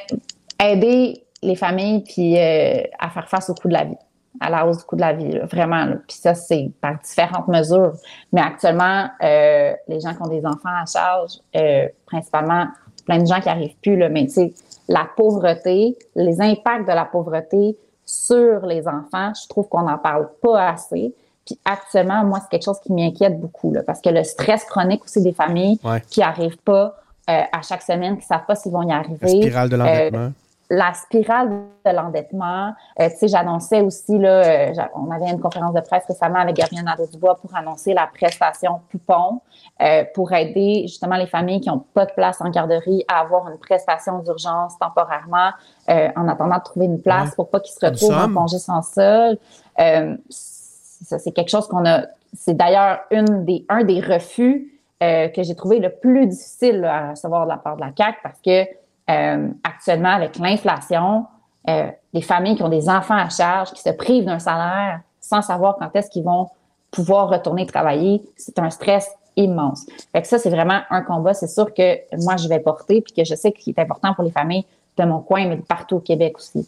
aider 0.58 1.22
les 1.42 1.56
familles 1.56 2.04
puis 2.04 2.38
euh, 2.38 2.84
à 3.00 3.10
faire 3.10 3.28
face 3.28 3.50
au 3.50 3.54
coût 3.54 3.68
de 3.68 3.74
la 3.74 3.86
vie, 3.86 3.98
à 4.40 4.50
la 4.50 4.66
hausse 4.66 4.80
du 4.80 4.84
coût 4.84 4.96
de 4.96 5.02
la 5.02 5.14
vie, 5.14 5.40
vraiment. 5.52 5.88
Puis 6.08 6.18
ça, 6.18 6.34
c'est 6.36 6.72
par 6.82 7.00
différentes 7.00 7.48
mesures. 7.48 7.94
Mais 8.32 8.42
actuellement, 8.42 9.08
euh, 9.24 9.74
les 9.88 10.00
gens 10.00 10.14
qui 10.14 10.22
ont 10.22 10.30
des 10.30 10.46
enfants 10.46 10.70
à 10.70 10.86
charge, 10.86 11.32
euh, 11.56 11.88
principalement 12.06 12.68
plein 13.06 13.20
de 13.20 13.26
gens 13.26 13.40
qui 13.40 13.50
arrivent 13.50 13.76
plus, 13.82 13.98
là, 13.98 14.10
mais 14.10 14.26
tu 14.26 14.34
sais, 14.34 14.54
la 14.88 15.08
pauvreté, 15.16 15.98
les 16.16 16.42
impacts 16.42 16.88
de 16.88 16.94
la 16.94 17.06
pauvreté 17.06 17.78
sur 18.06 18.66
les 18.66 18.88
enfants, 18.88 19.32
je 19.42 19.48
trouve 19.48 19.68
qu'on 19.68 19.84
n'en 19.84 19.98
parle 19.98 20.30
pas 20.42 20.70
assez. 20.70 21.14
Puis 21.46 21.58
actuellement, 21.66 22.24
moi, 22.24 22.40
c'est 22.42 22.50
quelque 22.50 22.66
chose 22.66 22.80
qui 22.82 22.94
m'inquiète 22.94 23.40
beaucoup, 23.40 23.74
là, 23.74 23.82
parce 23.84 24.02
que 24.02 24.10
le 24.10 24.24
stress 24.24 24.64
chronique 24.66 25.04
aussi 25.04 25.22
des 25.24 25.34
familles 25.34 25.80
qui 26.10 26.20
n'arrivent 26.20 26.60
pas 26.60 26.96
à 27.28 27.62
chaque 27.62 27.82
semaine, 27.82 28.18
qui 28.18 28.24
ne 28.24 28.28
savent 28.28 28.46
pas 28.46 28.56
s'ils 28.56 28.74
vont 28.74 28.84
y 28.84 28.92
arriver. 28.92 29.18
La 29.22 29.28
spirale 29.30 29.70
de 29.70 29.76
l'endettement 29.78 30.32
la 30.72 30.94
spirale 30.94 31.50
de 31.86 31.92
l'endettement. 31.92 32.74
Euh, 32.98 33.10
tu 33.10 33.18
sais, 33.18 33.28
j'annonçais 33.28 33.82
aussi, 33.82 34.18
là, 34.18 34.70
euh, 34.70 34.74
on 34.96 35.12
avait 35.12 35.30
une 35.30 35.42
conférence 35.42 35.74
de 35.74 35.82
presse 35.82 36.06
récemment 36.08 36.40
avec 36.40 36.56
Gabriel 36.56 36.86
Nadeau-Dubois 36.86 37.36
pour 37.42 37.54
annoncer 37.54 37.94
la 37.94 38.08
prestation 38.08 38.80
Poupon 38.90 39.42
euh, 39.82 40.06
pour 40.16 40.32
aider 40.32 40.84
justement 40.84 41.18
les 41.18 41.28
familles 41.28 41.60
qui 41.60 41.68
n'ont 41.68 41.84
pas 41.94 42.06
de 42.06 42.14
place 42.14 42.40
en 42.40 42.50
garderie 42.50 43.04
à 43.10 43.20
avoir 43.20 43.50
une 43.50 43.58
prestation 43.58 44.20
d'urgence 44.20 44.80
temporairement 44.80 45.50
en 45.90 46.28
attendant 46.30 46.58
de 46.58 46.64
trouver 46.64 46.86
une 46.86 47.02
place 47.02 47.36
pour 47.36 47.50
pas 47.50 47.60
qu'ils 47.60 47.74
se 47.74 47.86
retrouvent 47.86 48.14
en 48.14 48.34
congé 48.34 48.58
sans 48.58 48.82
sol. 48.82 49.38
ça, 49.78 51.20
c'est 51.20 51.34
quelque 51.34 51.50
chose 51.50 51.68
qu'on 51.68 51.86
a... 51.86 52.04
C'est 52.34 52.54
d'ailleurs 52.54 53.00
une 53.12 53.44
des, 53.44 53.66
un 53.68 53.84
des 53.84 54.00
refus 54.00 54.80
que 55.02 55.44
j'ai 55.44 55.56
trouvé 55.56 55.80
le 55.80 55.90
plus 55.90 56.28
difficile 56.28 56.86
à 56.86 57.10
recevoir 57.10 57.44
de 57.44 57.50
la 57.50 57.58
part 57.58 57.76
de 57.76 57.82
la 57.82 57.92
CAQ 57.98 58.20
parce 58.24 58.40
que 58.40 58.81
euh, 59.12 59.48
actuellement, 59.64 60.10
avec 60.10 60.38
l'inflation, 60.38 61.26
euh, 61.70 61.90
les 62.14 62.22
familles 62.22 62.56
qui 62.56 62.64
ont 62.64 62.70
des 62.70 62.90
enfants 62.90 63.18
à 63.18 63.30
charge, 63.30 63.72
qui 63.72 63.82
se 63.82 63.90
privent 63.90 64.26
d'un 64.26 64.40
salaire 64.40 65.02
sans 65.20 65.42
savoir 65.42 65.78
quand 65.78 65.96
est-ce 65.96 66.10
qu'ils 66.10 66.24
vont 66.24 66.50
pouvoir 66.90 67.30
retourner 67.30 67.66
travailler, 67.66 68.24
c'est 68.36 68.58
un 68.60 68.70
stress 68.70 69.10
immense. 69.38 69.86
Ça, 70.24 70.38
c'est 70.38 70.50
vraiment 70.50 70.80
un 70.90 71.02
combat, 71.02 71.34
c'est 71.34 71.48
sûr 71.48 71.74
que 71.74 72.00
moi, 72.24 72.36
je 72.38 72.48
vais 72.50 72.60
porter, 72.60 73.02
puis 73.02 73.14
que 73.14 73.24
je 73.24 73.36
sais 73.36 73.52
qu'il 73.52 73.74
est 73.74 73.80
important 73.80 74.14
pour 74.14 74.24
les 74.24 74.32
familles 74.32 74.66
de 74.98 75.06
mon 75.06 75.20
coin, 75.20 75.48
mais 75.48 75.56
de 75.56 75.62
partout 75.62 75.98
au 75.98 76.00
Québec 76.00 76.36
aussi. 76.38 76.68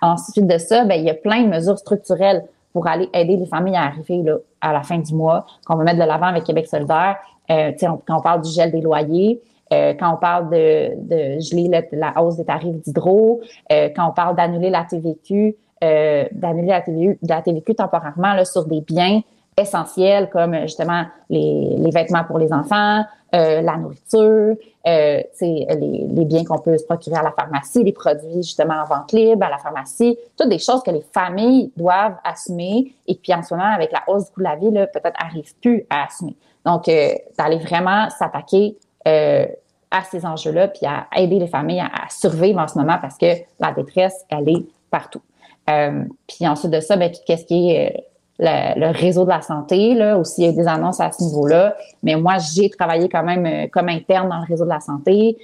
Ensuite 0.00 0.46
de 0.46 0.58
ça, 0.58 0.84
ben, 0.84 0.94
il 0.94 1.04
y 1.04 1.10
a 1.10 1.14
plein 1.14 1.42
de 1.42 1.48
mesures 1.48 1.78
structurelles 1.78 2.44
pour 2.72 2.88
aller 2.88 3.08
aider 3.12 3.36
les 3.36 3.46
familles 3.46 3.76
à 3.76 3.84
arriver 3.84 4.22
là, 4.22 4.36
à 4.60 4.72
la 4.72 4.82
fin 4.82 4.98
du 4.98 5.14
mois, 5.14 5.46
qu'on 5.64 5.76
va 5.76 5.84
mettre 5.84 6.00
de 6.00 6.04
l'avant 6.04 6.26
avec 6.26 6.44
Québec 6.44 6.66
solidaire. 6.66 7.18
Euh, 7.50 7.72
quand 7.80 8.00
on 8.08 8.20
parle 8.20 8.42
du 8.42 8.50
gel 8.50 8.72
des 8.72 8.80
loyers, 8.80 9.40
euh, 9.72 9.94
quand 9.98 10.14
on 10.14 10.16
parle 10.16 10.50
de, 10.50 10.90
de 10.96 11.40
geler 11.40 11.70
la, 11.92 12.20
hausse 12.20 12.36
des 12.36 12.44
tarifs 12.44 12.82
d'hydro, 12.82 13.40
euh, 13.70 13.88
quand 13.94 14.08
on 14.08 14.12
parle 14.12 14.36
d'annuler 14.36 14.70
la 14.70 14.84
TVQ, 14.84 15.56
euh, 15.82 16.24
d'annuler 16.32 17.16
la 17.22 17.42
TVQ, 17.42 17.74
temporairement 17.74 18.34
là, 18.34 18.44
sur 18.44 18.66
des 18.66 18.80
biens 18.82 19.22
essentiels 19.56 20.30
comme 20.30 20.54
justement 20.62 21.04
les, 21.28 21.76
les 21.78 21.90
vêtements 21.90 22.24
pour 22.24 22.38
les 22.38 22.52
enfants, 22.52 23.04
la 23.34 23.76
nourriture, 23.78 24.56
les, 24.84 25.26
les, 25.40 26.24
biens 26.26 26.44
qu'on 26.44 26.58
peut 26.58 26.76
se 26.76 26.84
procurer 26.84 27.16
à 27.16 27.22
la 27.22 27.32
pharmacie, 27.32 27.82
les 27.82 27.92
produits 27.92 28.42
justement 28.42 28.74
en 28.74 28.84
vente 28.84 29.12
libre 29.12 29.46
à 29.46 29.50
la 29.50 29.56
pharmacie, 29.56 30.18
toutes 30.36 30.50
des 30.50 30.58
choses 30.58 30.82
que 30.82 30.90
les 30.90 31.00
familles 31.00 31.72
doivent 31.74 32.16
assumer 32.24 32.94
et 33.06 33.14
puis 33.14 33.32
en 33.32 33.42
ce 33.42 33.54
moment, 33.54 33.72
avec 33.74 33.90
la 33.90 34.02
hausse 34.06 34.26
du 34.26 34.32
coût 34.32 34.40
de 34.40 34.44
la 34.44 34.56
vie, 34.56 34.70
peut-être 34.70 35.18
n'arrivent 35.18 35.54
plus 35.62 35.86
à 35.88 36.06
assumer. 36.06 36.36
Donc, 36.66 36.84
d'aller 37.38 37.58
vraiment 37.58 38.10
s'attaquer 38.10 38.76
à 39.92 40.02
ces 40.02 40.26
enjeux-là, 40.26 40.68
puis 40.68 40.86
à 40.86 41.06
aider 41.16 41.38
les 41.38 41.46
familles 41.46 41.80
à, 41.80 42.08
survivre 42.08 42.58
en 42.58 42.66
ce 42.66 42.78
moment 42.78 42.96
parce 43.00 43.18
que 43.18 43.26
la 43.60 43.72
détresse, 43.72 44.24
elle 44.30 44.48
est 44.48 44.64
partout. 44.90 45.22
Euh, 45.70 46.04
puis 46.26 46.48
ensuite 46.48 46.72
de 46.72 46.80
ça, 46.80 46.96
ben, 46.96 47.10
qu'est-ce 47.26 47.44
qui 47.44 47.70
est 47.70 48.06
euh, 48.40 48.74
le, 48.76 48.90
réseau 48.90 49.24
de 49.24 49.28
la 49.28 49.42
santé, 49.42 49.94
là, 49.94 50.16
aussi, 50.16 50.42
il 50.42 50.46
y 50.46 50.48
a 50.48 50.52
des 50.52 50.66
annonces 50.66 50.98
à 51.00 51.12
ce 51.12 51.22
niveau-là. 51.22 51.76
Mais 52.02 52.16
moi, 52.16 52.38
j'ai 52.38 52.70
travaillé 52.70 53.08
quand 53.08 53.22
même 53.22 53.46
euh, 53.46 53.68
comme 53.70 53.88
interne 53.88 54.28
dans 54.28 54.38
le 54.38 54.46
réseau 54.46 54.64
de 54.64 54.70
la 54.70 54.80
santé. 54.80 55.36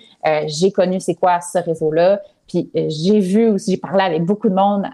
j'ai 0.47 0.73
connu 0.73 0.99
c'est 0.99 1.15
quoi 1.15 1.41
ce 1.41 1.59
réseau-là. 1.59 2.21
Puis 2.49 2.71
j'ai 2.75 3.21
vu 3.21 3.49
aussi, 3.49 3.73
j'ai 3.73 3.77
parlé 3.77 4.03
avec 4.03 4.25
beaucoup 4.25 4.49
de 4.49 4.55
monde 4.55 4.87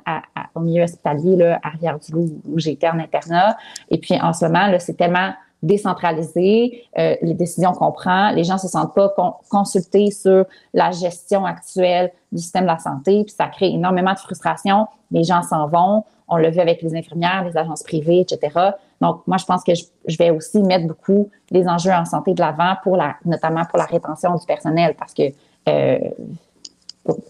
au 0.56 0.60
milieu 0.60 0.82
hospitalier, 0.82 1.36
là, 1.36 1.60
à 1.62 1.70
Rivière-du-Loup, 1.70 2.40
où 2.48 2.58
j'étais 2.58 2.88
en 2.88 2.98
internat. 2.98 3.56
Et 3.90 3.98
puis 3.98 4.20
en 4.20 4.32
ce 4.32 4.44
moment, 4.46 4.68
c'est 4.80 4.96
tellement 4.96 5.30
décentralisé, 5.64 6.84
euh, 6.98 7.16
les 7.22 7.34
décisions 7.34 7.72
qu'on 7.72 7.92
prend, 7.92 8.30
les 8.30 8.44
gens 8.44 8.58
se 8.58 8.68
sentent 8.68 8.94
pas 8.94 9.14
consultés 9.48 10.10
sur 10.10 10.44
la 10.72 10.90
gestion 10.90 11.44
actuelle 11.44 12.12
du 12.30 12.42
système 12.42 12.64
de 12.64 12.68
la 12.68 12.78
santé, 12.78 13.24
puis 13.24 13.34
ça 13.36 13.46
crée 13.46 13.68
énormément 13.68 14.12
de 14.12 14.18
frustration. 14.18 14.86
Les 15.10 15.24
gens 15.24 15.42
s'en 15.42 15.68
vont. 15.68 16.04
On 16.28 16.36
l'a 16.36 16.50
vu 16.50 16.60
avec 16.60 16.82
les 16.82 16.94
infirmières, 16.94 17.44
les 17.44 17.56
agences 17.56 17.82
privées, 17.82 18.20
etc. 18.20 18.72
Donc, 19.00 19.22
moi, 19.26 19.36
je 19.36 19.44
pense 19.44 19.62
que 19.62 19.72
je, 19.74 20.16
vais 20.16 20.30
aussi 20.30 20.62
mettre 20.62 20.86
beaucoup 20.86 21.28
les 21.50 21.66
enjeux 21.66 21.92
en 21.92 22.04
santé 22.04 22.32
de 22.32 22.40
l'avant 22.40 22.74
pour 22.82 22.96
la, 22.96 23.16
notamment 23.24 23.64
pour 23.66 23.78
la 23.78 23.84
rétention 23.84 24.34
du 24.34 24.46
personnel, 24.46 24.94
parce 24.98 25.12
que 25.12 25.24
euh, 25.68 25.98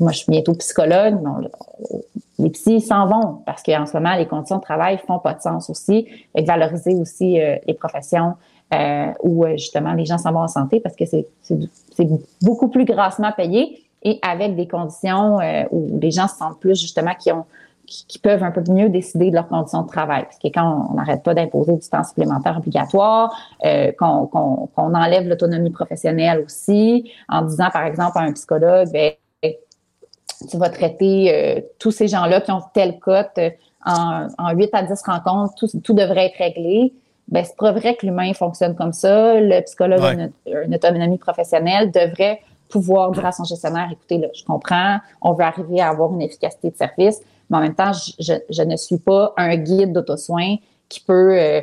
moi, 0.00 0.12
je 0.12 0.18
suis 0.18 0.30
bientôt 0.30 0.54
psychologue. 0.54 1.18
les 2.38 2.50
psys 2.50 2.80
s'en 2.80 3.06
vont 3.06 3.42
parce 3.46 3.62
qu'en 3.62 3.86
ce 3.86 3.96
moment, 3.96 4.14
les 4.14 4.26
conditions 4.26 4.58
de 4.58 4.62
travail 4.62 4.98
font 5.06 5.18
pas 5.18 5.34
de 5.34 5.40
sens 5.40 5.68
aussi. 5.70 6.06
Et 6.34 6.44
valoriser 6.44 6.94
aussi 6.94 7.40
euh, 7.40 7.56
les 7.66 7.74
professions 7.74 8.34
euh, 8.72 9.06
où 9.22 9.44
euh, 9.44 9.52
justement 9.52 9.92
les 9.92 10.04
gens 10.04 10.18
s'en 10.18 10.32
vont 10.32 10.40
en 10.40 10.48
santé 10.48 10.80
parce 10.80 10.96
que 10.96 11.04
c'est 11.04 11.26
beaucoup 12.42 12.68
plus 12.68 12.84
grassement 12.84 13.32
payé 13.32 13.84
et 14.02 14.18
avec 14.22 14.54
des 14.54 14.68
conditions 14.68 15.38
où 15.70 15.98
les 15.98 16.10
gens 16.10 16.28
se 16.28 16.36
sentent 16.36 16.60
plus 16.60 16.78
justement 16.78 17.14
qui 17.18 17.32
ont 17.32 17.46
qui, 17.86 18.18
peuvent 18.18 18.42
un 18.42 18.50
peu 18.50 18.62
mieux 18.70 18.88
décider 18.88 19.28
de 19.28 19.34
leurs 19.34 19.48
conditions 19.48 19.82
de 19.82 19.88
travail. 19.88 20.24
Parce 20.24 20.38
que 20.38 20.48
quand 20.48 20.88
on 20.90 20.94
n'arrête 20.94 21.22
pas 21.22 21.34
d'imposer 21.34 21.76
du 21.76 21.86
temps 21.86 22.02
supplémentaire 22.02 22.56
obligatoire, 22.56 23.30
qu'on 23.98 24.68
enlève 24.76 25.28
l'autonomie 25.28 25.70
professionnelle 25.70 26.42
aussi, 26.46 27.10
en 27.28 27.42
disant 27.42 27.68
par 27.70 27.84
exemple 27.84 28.16
à 28.16 28.22
un 28.22 28.32
psychologue, 28.32 28.88
ben, 28.90 29.12
tu 30.46 30.56
vas 30.56 30.68
traiter 30.68 31.32
euh, 31.32 31.60
tous 31.78 31.90
ces 31.90 32.08
gens-là 32.08 32.40
qui 32.40 32.50
ont 32.50 32.62
telle 32.72 32.98
cote 32.98 33.38
euh, 33.38 33.50
en, 33.84 34.28
en 34.38 34.52
8 34.52 34.70
à 34.72 34.82
10 34.82 35.02
rencontres, 35.04 35.54
tout, 35.56 35.92
devrait 35.92 36.26
être 36.26 36.38
réglé. 36.38 36.92
Ben, 37.28 37.44
c'est 37.44 37.56
pas 37.56 37.72
vrai 37.72 37.94
que 37.96 38.06
l'humain 38.06 38.32
fonctionne 38.34 38.74
comme 38.74 38.92
ça. 38.92 39.40
Le 39.40 39.60
psychologue 39.62 40.02
a 40.02 40.12
une, 40.64 40.74
autonomie 40.74 41.18
professionnelle 41.18 41.90
devrait 41.90 42.40
pouvoir 42.68 43.12
dire 43.12 43.26
à 43.26 43.32
son 43.32 43.44
gestionnaire, 43.44 43.88
écoutez, 43.92 44.18
là, 44.18 44.28
je 44.34 44.44
comprends, 44.44 44.98
on 45.20 45.32
veut 45.32 45.44
arriver 45.44 45.80
à 45.80 45.90
avoir 45.90 46.12
une 46.12 46.22
efficacité 46.22 46.70
de 46.70 46.76
service, 46.76 47.20
mais 47.48 47.58
en 47.58 47.60
même 47.60 47.74
temps, 47.74 47.92
je, 47.92 48.62
ne 48.62 48.76
suis 48.76 48.98
pas 48.98 49.32
un 49.36 49.56
guide 49.56 49.92
d'auto-soin 49.92 50.56
qui 50.88 51.00
peut 51.00 51.38
euh, 51.38 51.60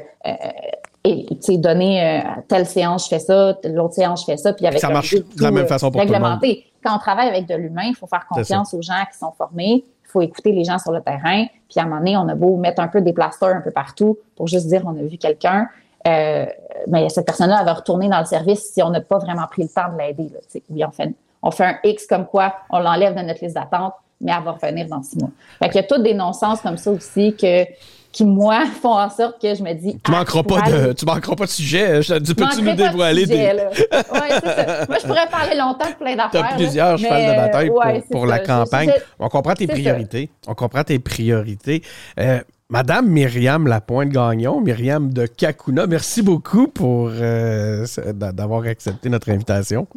et 1.04 1.26
tu 1.44 1.58
donner 1.58 2.22
telle 2.48 2.68
séance 2.68 3.06
je 3.06 3.10
fais 3.10 3.20
ça, 3.20 3.58
l'autre 3.64 3.96
séance 3.96 4.22
je 4.22 4.26
fais 4.26 4.38
ça, 4.38 4.54
puis 4.54 4.68
avec 4.68 4.80
ça 4.80 4.90
marche 4.90 5.16
de 5.16 5.44
la 5.44 5.52
même 5.52 5.68
façon 5.68 5.90
pour 5.90 6.00
réglementé 6.00 6.71
quand 6.84 6.96
on 6.96 7.00
travaille 7.00 7.28
avec 7.28 7.48
de 7.48 7.56
l'humain, 7.56 7.86
il 7.86 7.96
faut 7.96 8.08
faire 8.08 8.26
confiance 8.28 8.74
aux 8.74 8.82
gens 8.82 9.04
qui 9.12 9.18
sont 9.18 9.32
formés. 9.32 9.86
Il 9.86 10.08
faut 10.12 10.22
écouter 10.22 10.52
les 10.52 10.64
gens 10.64 10.78
sur 10.78 10.92
le 10.92 11.02
terrain. 11.02 11.46
Puis 11.70 11.80
à 11.80 11.84
un 11.84 11.86
moment 11.86 12.00
donné, 12.00 12.18
on 12.18 12.28
a 12.28 12.36
beau 12.36 12.58
mettre 12.58 12.82
un 12.82 12.88
peu 12.88 13.02
des 13.02 13.14
plasters 13.14 13.56
un 13.56 13.62
peu 13.62 13.72
partout 13.72 14.18
pour 14.36 14.48
juste 14.48 14.68
dire 14.68 14.82
on 14.86 14.98
a 14.98 15.04
vu 15.04 15.18
quelqu'un. 15.18 15.70
Euh, 16.08 16.46
mais 16.88 17.10
cette 17.10 17.26
personne-là, 17.26 17.58
elle 17.60 17.66
va 17.66 17.74
retourner 17.74 18.10
dans 18.10 18.20
le 18.20 18.26
service 18.26 18.72
si 18.74 18.82
on 18.82 18.90
n'a 18.90 19.02
pas 19.02 19.20
vraiment 19.20 19.48
pris 19.48 19.64
le 19.64 19.70
temps 19.70 19.92
de 19.94 19.98
l'aider. 19.98 20.32
Oui, 20.70 20.84
on 20.84 20.92
fait, 20.92 21.14
on 21.44 21.52
fait 21.52 21.66
un 21.66 21.78
X 21.84 22.08
comme 22.08 22.26
quoi, 22.26 22.56
on 22.70 22.80
l'enlève 22.80 23.16
de 23.16 23.22
notre 23.22 23.44
liste 23.44 23.56
d'attente, 23.56 23.94
mais 24.20 24.32
elle 24.36 24.44
va 24.44 24.52
revenir 24.52 24.88
dans 24.88 25.04
six 25.04 25.18
mois. 25.18 25.30
Fait 25.60 25.70
qu'il 25.70 25.82
y 25.82 25.84
a 25.84 25.88
tous 25.88 26.02
des 26.02 26.14
non-sens 26.14 26.62
comme 26.62 26.78
ça 26.78 26.92
aussi 26.92 27.36
que 27.36 27.66
qui, 28.12 28.26
moi, 28.26 28.66
font 28.82 28.98
en 28.98 29.10
sorte 29.10 29.42
que 29.42 29.56
je 29.56 29.64
me 29.64 29.74
dis. 29.74 29.98
Tu 30.04 30.12
manqueras, 30.12 30.44
pas, 30.44 30.62
de, 30.62 30.94
tu 30.94 31.06
manqueras 31.06 31.36
pas 31.36 31.46
de 31.46 31.50
sujet. 31.50 32.02
Je, 32.02 32.16
tu 32.16 32.36
peux-tu 32.36 32.62
nous 32.62 32.74
dévoiler 32.74 33.26
des. 33.26 33.36
ouais, 33.36 33.70
c'est 33.82 34.46
ça. 34.46 34.86
Moi, 34.88 34.98
je 35.02 35.08
pourrais 35.08 35.28
parler 35.28 35.56
longtemps 35.58 35.90
de 35.90 35.96
plein 35.96 36.16
d'affaires. 36.16 36.30
Tu 36.32 36.54
as 36.54 36.56
plusieurs 36.56 36.98
chevals 36.98 37.32
de 37.32 37.36
bataille 37.36 37.70
pour, 37.70 37.84
pour 38.12 38.26
la 38.26 38.40
campagne. 38.40 38.92
On 39.20 39.30
comprend 39.30 39.54
tes 39.54 39.68
priorités. 39.68 40.30
On 40.48 40.54
comprend 40.54 40.84
tes 40.84 41.00
priorités. 41.00 41.84
Euh, 42.20 42.40
Madame 42.70 43.08
Myriam 43.08 43.68
Lapointe-Gagnon, 43.68 44.62
Myriam 44.62 45.12
de 45.12 45.26
Kakuna, 45.26 45.88
merci 45.88 46.22
beaucoup 46.22 46.70
pour 46.70 47.10
euh, 47.12 47.86
d'avoir 48.14 48.64
accepté 48.64 49.10
notre 49.10 49.30
invitation. 49.30 49.88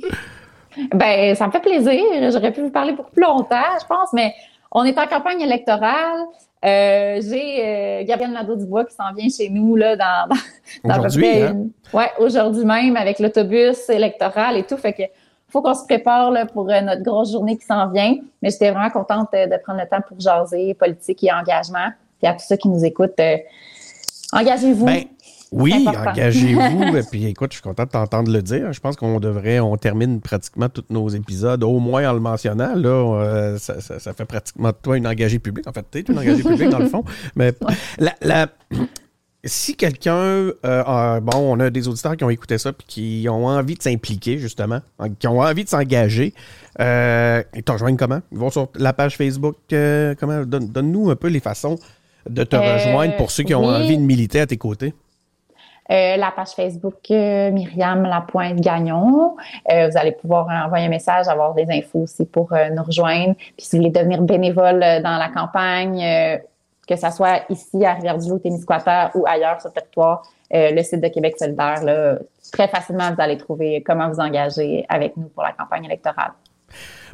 Ben, 0.92 1.36
ça 1.36 1.46
me 1.46 1.52
fait 1.52 1.60
plaisir. 1.60 2.02
J'aurais 2.32 2.52
pu 2.52 2.62
vous 2.62 2.70
parler 2.70 2.92
pour 2.94 3.06
plus 3.06 3.22
longtemps, 3.22 3.78
je 3.80 3.86
pense, 3.86 4.12
mais 4.12 4.34
on 4.72 4.82
est 4.82 4.98
en 4.98 5.06
campagne 5.06 5.40
électorale. 5.40 6.24
Euh, 6.64 7.20
j'ai 7.20 7.60
euh, 7.62 8.04
Gabriel 8.04 8.32
Nadeau-Dubois 8.32 8.86
qui 8.86 8.94
s'en 8.94 9.12
vient 9.14 9.28
chez 9.28 9.50
nous 9.50 9.76
là, 9.76 9.96
dans, 9.96 10.34
dans, 10.84 10.98
aujourd'hui, 10.98 11.42
hein? 11.42 11.66
ouais, 11.92 12.10
aujourd'hui 12.18 12.64
même 12.64 12.96
avec 12.96 13.18
l'autobus 13.18 13.88
électoral 13.90 14.56
et 14.56 14.62
tout. 14.64 14.78
Fait 14.78 14.94
que 14.94 15.02
faut 15.48 15.60
qu'on 15.60 15.74
se 15.74 15.84
prépare 15.84 16.30
là, 16.30 16.46
pour 16.46 16.70
euh, 16.70 16.80
notre 16.80 17.02
grosse 17.02 17.32
journée 17.32 17.58
qui 17.58 17.66
s'en 17.66 17.90
vient. 17.90 18.16
Mais 18.40 18.50
j'étais 18.50 18.70
vraiment 18.70 18.90
contente 18.90 19.28
de 19.32 19.62
prendre 19.62 19.80
le 19.80 19.88
temps 19.88 20.00
pour 20.08 20.18
jaser 20.18 20.72
politique 20.74 21.22
et 21.22 21.32
engagement. 21.32 21.90
Puis 22.18 22.26
à 22.26 22.32
tous 22.32 22.46
ceux 22.48 22.56
qui 22.56 22.68
nous 22.68 22.84
écoutent, 22.84 23.20
engagez-vous. 24.32 24.86
Ben, 24.86 25.04
oui, 25.54 25.86
engagez-vous. 25.86 27.00
puis 27.10 27.26
écoute, 27.26 27.52
je 27.52 27.58
suis 27.58 27.62
content 27.62 27.84
de 27.84 27.90
t'entendre 27.90 28.30
le 28.30 28.42
dire. 28.42 28.72
Je 28.72 28.80
pense 28.80 28.96
qu'on 28.96 29.20
devrait, 29.20 29.60
on 29.60 29.76
termine 29.76 30.20
pratiquement 30.20 30.68
tous 30.68 30.84
nos 30.90 31.08
épisodes, 31.08 31.62
au 31.62 31.78
moins 31.78 32.10
en 32.10 32.12
le 32.12 32.18
mentionnant. 32.18 32.74
Là, 32.74 32.88
euh, 32.88 33.58
ça, 33.58 34.12
fait 34.12 34.24
pratiquement 34.24 34.70
de 34.70 34.76
toi 34.82 34.96
une 34.96 35.06
engagée 35.06 35.38
publique. 35.38 35.68
En 35.68 35.72
fait, 35.72 35.86
tu 35.90 35.98
es 35.98 36.00
une 36.00 36.18
engagée 36.18 36.42
publique 36.42 36.70
dans 36.70 36.80
le 36.80 36.88
fond. 36.88 37.04
Mais 37.36 37.54
la, 38.20 38.48
si 39.44 39.76
quelqu'un, 39.76 40.50
euh, 40.64 41.20
bon, 41.20 41.36
on 41.36 41.60
a 41.60 41.70
des 41.70 41.86
auditeurs 41.86 42.16
qui 42.16 42.24
ont 42.24 42.30
écouté 42.30 42.58
ça 42.58 42.72
puis 42.72 42.86
qui 42.88 43.28
ont 43.28 43.46
envie 43.46 43.76
de 43.76 43.82
s'impliquer, 43.82 44.38
justement, 44.38 44.80
qui 45.20 45.28
ont 45.28 45.38
envie 45.38 45.62
de 45.62 45.68
s'engager, 45.68 46.34
euh, 46.80 47.44
ils 47.54 47.62
te 47.62 47.70
rejoignent 47.70 47.96
comment? 47.96 48.22
Ils 48.32 48.38
vont 48.38 48.50
sur 48.50 48.70
la 48.74 48.92
page 48.92 49.16
Facebook, 49.16 49.54
comment? 49.70 50.44
Donne-nous 50.44 51.10
un 51.10 51.16
peu 51.16 51.28
les 51.28 51.40
façons 51.40 51.78
de 52.28 52.42
te 52.42 52.56
rejoindre 52.56 53.16
pour 53.16 53.30
ceux 53.30 53.44
qui 53.44 53.54
ont 53.54 53.66
envie 53.66 53.96
de 53.96 54.02
militer 54.02 54.40
à 54.40 54.46
tes 54.46 54.56
côtés. 54.56 54.94
Euh, 55.90 56.16
la 56.16 56.30
page 56.30 56.50
Facebook 56.50 57.10
euh, 57.10 57.50
Myriam 57.50 58.04
Lapointe 58.04 58.56
Gagnon. 58.60 59.36
Euh, 59.70 59.88
vous 59.88 59.98
allez 59.98 60.12
pouvoir 60.12 60.48
envoyer 60.48 60.86
un 60.86 60.90
message, 60.90 61.28
avoir 61.28 61.54
des 61.54 61.66
infos 61.70 62.00
aussi 62.00 62.24
pour 62.24 62.52
nous 62.52 62.82
rejoindre. 62.82 63.34
Puis 63.34 63.66
si 63.66 63.76
vous 63.76 63.82
voulez 63.82 63.92
devenir 63.92 64.22
bénévole 64.22 64.80
dans 64.80 65.18
la 65.18 65.28
campagne, 65.28 66.40
que 66.88 66.96
ce 66.96 67.10
soit 67.10 67.42
ici 67.50 67.84
à 67.84 67.94
Rivière-du-Loup, 67.94 68.38
Témiscouata 68.38 69.10
ou 69.14 69.24
ailleurs 69.26 69.60
sur 69.60 69.70
le 69.70 69.74
territoire, 69.74 70.22
le 70.50 70.82
site 70.82 71.00
de 71.00 71.08
Québec 71.08 71.36
solidaire, 71.38 71.82
là, 71.82 72.18
très 72.52 72.68
facilement, 72.68 73.10
vous 73.10 73.20
allez 73.20 73.36
trouver 73.36 73.82
comment 73.82 74.08
vous 74.08 74.20
engager 74.20 74.84
avec 74.88 75.16
nous 75.16 75.28
pour 75.28 75.42
la 75.42 75.52
campagne 75.52 75.84
électorale. 75.84 76.32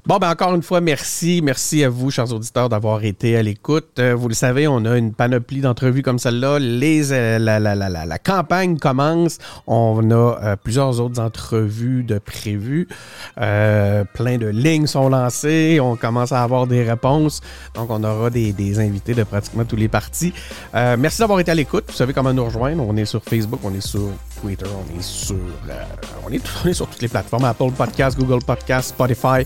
Bon, 0.06 0.16
ben 0.16 0.30
encore 0.30 0.54
une 0.54 0.62
fois, 0.62 0.80
merci. 0.80 1.42
Merci 1.42 1.84
à 1.84 1.90
vous, 1.90 2.10
chers 2.10 2.32
auditeurs, 2.32 2.70
d'avoir 2.70 3.04
été 3.04 3.36
à 3.36 3.42
l'écoute. 3.42 3.98
Euh, 3.98 4.14
vous 4.14 4.28
le 4.28 4.34
savez, 4.34 4.66
on 4.66 4.84
a 4.86 4.96
une 4.96 5.12
panoplie 5.12 5.60
d'entrevues 5.60 6.02
comme 6.02 6.18
celle-là. 6.18 6.58
Euh, 6.58 7.38
la, 7.38 8.18
campagne 8.18 8.78
commence. 8.78 9.38
On 9.66 10.10
a 10.10 10.14
euh, 10.14 10.56
plusieurs 10.56 11.00
autres 11.00 11.20
entrevues 11.20 12.02
de 12.02 12.18
prévues. 12.18 12.88
plein 13.36 14.38
de 14.38 14.46
lignes 14.46 14.86
sont 14.86 15.10
lancées. 15.10 15.78
On 15.82 15.96
commence 15.96 16.32
à 16.32 16.42
avoir 16.42 16.66
des 16.66 16.82
réponses. 16.82 17.40
Donc, 17.74 17.90
on 17.90 18.02
aura 18.02 18.30
des, 18.30 18.52
des 18.52 18.78
invités 18.78 19.14
de 19.14 19.22
pratiquement 19.24 19.64
tous 19.64 19.76
les 19.76 19.88
partis. 19.88 20.32
merci 20.74 21.18
d'avoir 21.18 21.40
été 21.40 21.50
à 21.50 21.54
l'écoute. 21.54 21.84
Vous 21.88 21.96
savez 21.96 22.14
comment 22.14 22.32
nous 22.32 22.44
rejoindre. 22.44 22.82
On 22.86 22.96
est 22.96 23.04
sur 23.04 23.22
Facebook, 23.22 23.60
on 23.64 23.74
est 23.74 23.86
sur 23.86 24.08
Twitter, 24.40 24.66
on 24.66 24.98
est 24.98 25.02
sur, 25.02 25.36
est, 25.36 26.40
on 26.64 26.68
est 26.68 26.72
sur 26.72 26.86
toutes 26.86 27.02
les 27.02 27.08
plateformes. 27.08 27.44
Apple 27.44 27.72
Podcast, 27.72 28.18
Google 28.18 28.44
Podcast, 28.44 28.90
Spotify. 28.90 29.44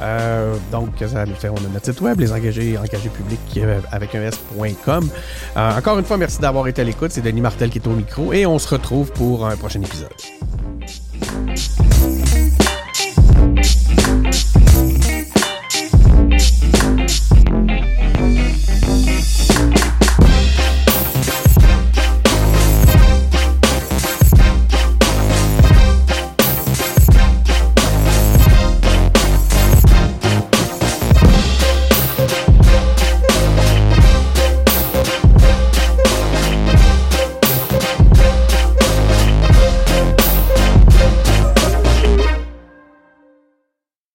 Euh, 0.00 0.56
donc, 0.70 0.90
ça 1.00 1.26
nous 1.26 1.34
fait, 1.34 1.48
on 1.48 1.56
a 1.56 1.68
notre 1.72 1.86
site 1.86 2.00
web, 2.00 2.18
les 2.20 2.32
engagés, 2.32 2.78
engagés 2.78 3.08
publics 3.08 3.40
euh, 3.58 3.80
avec 3.90 4.14
un 4.14 4.22
S.com. 4.22 5.08
Euh, 5.56 5.78
encore 5.78 5.98
une 5.98 6.04
fois, 6.04 6.16
merci 6.16 6.40
d'avoir 6.40 6.66
été 6.68 6.82
à 6.82 6.84
l'écoute. 6.84 7.12
C'est 7.12 7.22
Denis 7.22 7.40
Martel 7.40 7.70
qui 7.70 7.78
est 7.78 7.86
au 7.86 7.90
micro 7.90 8.32
et 8.32 8.46
on 8.46 8.58
se 8.58 8.68
retrouve 8.68 9.12
pour 9.12 9.46
un 9.46 9.56
prochain 9.56 9.80
épisode. 9.82 10.10